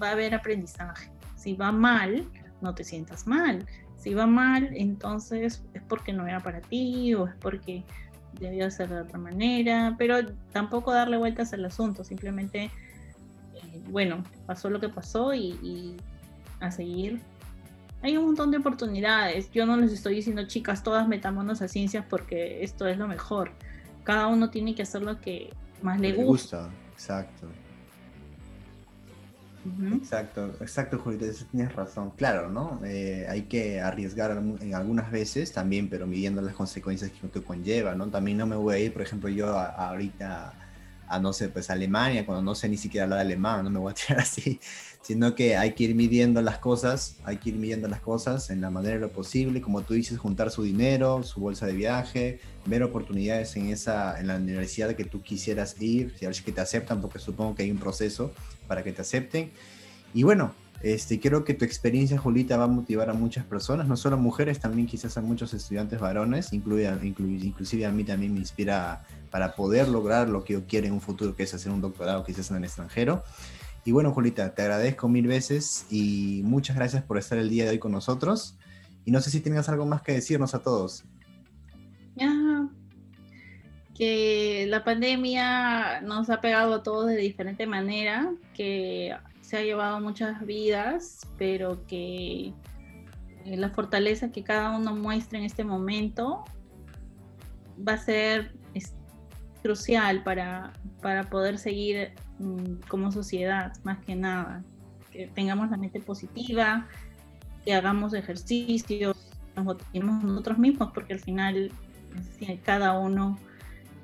va 0.02 0.08
a 0.08 0.12
haber 0.12 0.34
aprendizaje. 0.34 1.10
Si 1.36 1.54
va 1.54 1.72
mal, 1.72 2.24
no 2.60 2.74
te 2.74 2.84
sientas 2.84 3.26
mal. 3.26 3.66
Si 3.98 4.14
va 4.14 4.26
mal, 4.26 4.70
entonces 4.74 5.62
es 5.74 5.82
porque 5.82 6.12
no 6.12 6.26
era 6.26 6.40
para 6.40 6.60
ti 6.60 7.14
o 7.14 7.26
es 7.26 7.34
porque 7.36 7.84
debió 8.38 8.70
ser 8.70 8.88
de 8.88 9.00
otra 9.00 9.18
manera, 9.18 9.96
pero 9.98 10.16
tampoco 10.52 10.92
darle 10.92 11.16
vueltas 11.16 11.52
al 11.52 11.64
asunto, 11.64 12.04
simplemente, 12.04 12.64
eh, 12.64 13.82
bueno, 13.90 14.22
pasó 14.46 14.70
lo 14.70 14.80
que 14.80 14.88
pasó 14.88 15.34
y, 15.34 15.96
a 16.60 16.70
seguir. 16.72 17.20
Hay 18.02 18.16
un 18.16 18.26
montón 18.26 18.50
de 18.50 18.58
oportunidades. 18.58 19.50
Yo 19.52 19.64
no 19.64 19.76
les 19.76 19.92
estoy 19.92 20.16
diciendo, 20.16 20.44
chicas, 20.46 20.82
todas 20.82 21.06
metámonos 21.06 21.62
a 21.62 21.68
ciencias 21.68 22.04
porque 22.08 22.64
esto 22.64 22.86
es 22.86 22.98
lo 22.98 23.06
mejor. 23.06 23.52
Cada 24.02 24.26
uno 24.26 24.50
tiene 24.50 24.74
que 24.74 24.82
hacer 24.82 25.02
lo 25.02 25.20
que 25.20 25.50
más 25.82 26.00
le, 26.00 26.12
gusta. 26.12 26.68
Exacto. 26.92 27.48
Exacto, 29.94 30.54
exacto, 30.60 30.98
Julita, 30.98 31.26
tienes 31.50 31.74
razón. 31.74 32.12
Claro, 32.16 32.48
¿no? 32.48 32.80
Eh, 32.84 33.26
hay 33.28 33.42
que 33.42 33.80
arriesgar 33.80 34.30
en 34.60 34.74
algunas 34.74 35.10
veces 35.10 35.52
también, 35.52 35.88
pero 35.88 36.06
midiendo 36.06 36.40
las 36.42 36.54
consecuencias 36.54 37.10
que, 37.10 37.42
conlleva, 37.42 37.94
¿no? 37.94 38.08
También 38.08 38.38
no 38.38 38.46
me 38.46 38.56
voy 38.56 38.74
a 38.74 38.78
ir, 38.78 38.92
por 38.92 39.02
ejemplo, 39.02 39.28
yo 39.28 39.56
ahorita 39.56 40.54
a 41.08 41.18
no 41.18 41.32
sé, 41.32 41.48
pues 41.48 41.70
Alemania, 41.70 42.26
cuando 42.26 42.42
no 42.42 42.54
sé 42.54 42.68
ni 42.68 42.76
siquiera 42.76 43.04
hablar 43.04 43.20
alemán, 43.20 43.64
no 43.64 43.70
me 43.70 43.78
voy 43.78 43.92
a 43.92 43.94
tirar 43.94 44.20
así, 44.22 44.60
sino 45.02 45.34
que 45.34 45.56
hay 45.56 45.72
que 45.72 45.84
ir 45.84 45.94
midiendo 45.94 46.42
las 46.42 46.58
cosas, 46.58 47.16
hay 47.24 47.38
que 47.38 47.50
ir 47.50 47.56
midiendo 47.56 47.88
las 47.88 48.00
cosas 48.00 48.50
en 48.50 48.60
la 48.60 48.70
manera 48.70 48.94
de 48.94 49.00
lo 49.00 49.10
posible, 49.10 49.60
como 49.60 49.82
tú 49.82 49.94
dices, 49.94 50.18
juntar 50.18 50.50
su 50.50 50.62
dinero, 50.62 51.22
su 51.22 51.40
bolsa 51.40 51.66
de 51.66 51.72
viaje, 51.72 52.40
ver 52.66 52.82
oportunidades 52.82 53.56
en 53.56 53.68
esa, 53.68 54.20
en 54.20 54.26
la 54.26 54.36
universidad 54.36 54.94
que 54.94 55.04
tú 55.04 55.22
quisieras 55.22 55.80
ir, 55.80 56.14
si 56.18 56.26
a 56.26 56.32
si 56.32 56.42
que 56.42 56.52
te 56.52 56.60
aceptan, 56.60 57.00
porque 57.00 57.18
supongo 57.18 57.54
que 57.54 57.62
hay 57.62 57.70
un 57.70 57.78
proceso 57.78 58.32
para 58.66 58.82
que 58.82 58.92
te 58.92 59.02
acepten. 59.02 59.50
Y 60.12 60.24
bueno, 60.24 60.52
este, 60.80 61.18
creo 61.18 61.44
que 61.44 61.54
tu 61.54 61.64
experiencia, 61.64 62.18
Julita, 62.18 62.56
va 62.56 62.64
a 62.64 62.68
motivar 62.68 63.10
a 63.10 63.12
muchas 63.12 63.44
personas, 63.44 63.88
no 63.88 63.96
solo 63.96 64.16
mujeres, 64.16 64.60
también 64.60 64.86
quizás 64.86 65.16
a 65.16 65.20
muchos 65.20 65.52
estudiantes 65.52 65.98
varones, 65.98 66.52
incluida, 66.52 66.98
inclusive 67.02 67.84
a 67.84 67.90
mí 67.90 68.04
también 68.04 68.32
me 68.32 68.38
inspira 68.38 69.04
para 69.30 69.56
poder 69.56 69.88
lograr 69.88 70.28
lo 70.28 70.44
que 70.44 70.52
yo 70.52 70.66
quiero 70.66 70.86
en 70.86 70.92
un 70.92 71.00
futuro, 71.00 71.34
que 71.34 71.42
es 71.42 71.54
hacer 71.54 71.72
un 71.72 71.80
doctorado 71.80 72.24
quizás 72.24 72.50
en 72.50 72.58
el 72.58 72.64
extranjero. 72.64 73.24
Y 73.88 73.90
bueno, 73.90 74.12
Julita, 74.12 74.54
te 74.54 74.60
agradezco 74.60 75.08
mil 75.08 75.26
veces 75.26 75.86
y 75.88 76.42
muchas 76.44 76.76
gracias 76.76 77.02
por 77.04 77.16
estar 77.16 77.38
el 77.38 77.48
día 77.48 77.64
de 77.64 77.70
hoy 77.70 77.78
con 77.78 77.90
nosotros. 77.90 78.54
Y 79.06 79.10
no 79.10 79.22
sé 79.22 79.30
si 79.30 79.40
tengas 79.40 79.70
algo 79.70 79.86
más 79.86 80.02
que 80.02 80.12
decirnos 80.12 80.54
a 80.54 80.62
todos. 80.62 81.06
que 83.94 84.66
la 84.68 84.84
pandemia 84.84 86.02
nos 86.02 86.28
ha 86.28 86.42
pegado 86.42 86.74
a 86.74 86.82
todos 86.82 87.06
de 87.06 87.16
diferente 87.16 87.66
manera, 87.66 88.30
que 88.52 89.16
se 89.40 89.56
ha 89.56 89.62
llevado 89.62 90.00
muchas 90.00 90.44
vidas, 90.44 91.20
pero 91.38 91.86
que 91.86 92.52
eh, 93.46 93.56
la 93.56 93.70
fortaleza 93.70 94.30
que 94.30 94.44
cada 94.44 94.76
uno 94.76 94.94
muestra 94.94 95.38
en 95.38 95.46
este 95.46 95.64
momento 95.64 96.44
va 97.88 97.94
a 97.94 97.98
ser 97.98 98.52
crucial 99.68 100.22
para, 100.22 100.72
para 101.02 101.24
poder 101.24 101.58
seguir 101.58 102.12
mm, 102.38 102.88
como 102.88 103.12
sociedad, 103.12 103.74
más 103.84 103.98
que 103.98 104.16
nada. 104.16 104.64
Que 105.12 105.26
tengamos 105.26 105.70
la 105.70 105.76
mente 105.76 106.00
positiva, 106.00 106.86
que 107.66 107.74
hagamos 107.74 108.14
ejercicios, 108.14 109.14
nos 109.54 109.66
motivemos 109.66 110.24
nosotros 110.24 110.56
mismos, 110.56 110.90
porque 110.94 111.12
al 111.12 111.20
final 111.20 111.70
cada 112.64 112.98
uno 112.98 113.38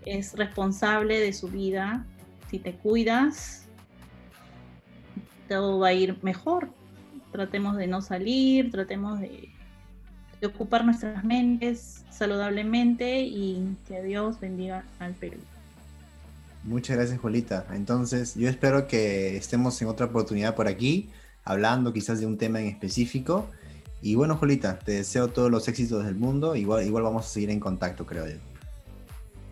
es 0.04 0.34
responsable 0.34 1.18
de 1.18 1.32
su 1.32 1.48
vida. 1.48 2.04
Si 2.50 2.58
te 2.58 2.74
cuidas, 2.74 3.66
todo 5.48 5.78
va 5.78 5.88
a 5.88 5.92
ir 5.94 6.18
mejor. 6.22 6.68
Tratemos 7.32 7.78
de 7.78 7.86
no 7.86 8.02
salir, 8.02 8.70
tratemos 8.70 9.18
de, 9.18 9.48
ocupar 10.44 10.84
nuestras 10.84 11.24
mentes 11.24 12.04
saludablemente 12.10 13.22
y 13.22 13.78
que 13.88 14.02
Dios 14.02 14.38
bendiga 14.40 14.84
al 14.98 15.14
Perú. 15.14 15.38
Muchas 16.64 16.96
gracias, 16.96 17.20
Juelita. 17.20 17.66
Entonces, 17.72 18.34
yo 18.34 18.48
espero 18.48 18.86
que 18.86 19.36
estemos 19.36 19.80
en 19.82 19.88
otra 19.88 20.06
oportunidad 20.06 20.54
por 20.54 20.66
aquí, 20.66 21.10
hablando 21.44 21.92
quizás 21.92 22.20
de 22.20 22.26
un 22.26 22.38
tema 22.38 22.60
en 22.60 22.66
específico. 22.66 23.48
Y 24.00 24.14
bueno, 24.14 24.36
Julita, 24.36 24.78
te 24.78 24.92
deseo 24.92 25.28
todos 25.28 25.50
los 25.50 25.68
éxitos 25.68 26.04
del 26.04 26.14
mundo. 26.14 26.56
Igual, 26.56 26.86
igual 26.86 27.02
vamos 27.02 27.26
a 27.26 27.28
seguir 27.28 27.50
en 27.50 27.60
contacto, 27.60 28.06
creo 28.06 28.26
yo. 28.26 28.36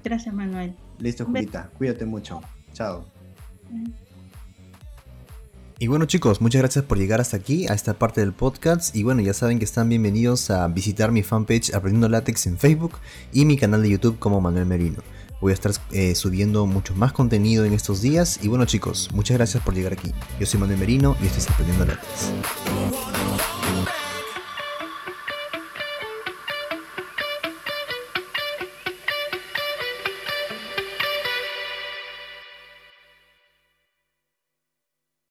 Gracias, 0.03 0.35
Manuel. 0.35 0.75
Listo, 0.99 1.27
Julita. 1.27 1.71
Cuídate 1.77 2.07
mucho. 2.07 2.41
Chao. 2.73 3.05
Y 5.79 5.89
bueno 5.89 6.05
chicos, 6.05 6.41
muchas 6.41 6.61
gracias 6.61 6.85
por 6.85 6.97
llegar 6.97 7.21
hasta 7.21 7.37
aquí, 7.37 7.67
a 7.67 7.75
esta 7.75 7.95
parte 7.95 8.21
del 8.21 8.33
podcast. 8.33 8.95
Y 8.95 9.03
bueno, 9.03 9.21
ya 9.21 9.35
saben 9.35 9.59
que 9.59 9.65
están 9.65 9.89
bienvenidos 9.89 10.51
a 10.51 10.69
visitar 10.69 11.11
mi 11.11 11.23
fanpage 11.23 11.75
Aprendiendo 11.75 12.09
Látex 12.09 12.47
en 12.47 12.57
Facebook 12.57 12.93
y 13.33 13.45
mi 13.45 13.57
canal 13.57 13.83
de 13.83 13.91
YouTube 13.91 14.19
como 14.19 14.41
Manuel 14.41 14.67
Merino. 14.67 15.03
Voy 15.43 15.51
a 15.51 15.55
estar 15.55 15.73
eh, 15.91 16.15
subiendo 16.15 16.67
mucho 16.67 16.95
más 16.95 17.13
contenido 17.13 17.65
en 17.65 17.73
estos 17.73 18.01
días. 18.01 18.39
Y 18.43 18.49
bueno 18.49 18.65
chicos, 18.65 19.11
muchas 19.13 19.37
gracias 19.37 19.61
por 19.65 19.75
llegar 19.75 19.93
aquí. 19.93 20.13
Yo 20.39 20.47
soy 20.47 20.61
Manuel 20.61 20.79
Merino 20.79 21.17
y 21.21 21.27
esto 21.27 21.39
es 21.39 21.51
Aprendiendo 21.51 21.85
Látex. 21.85 22.31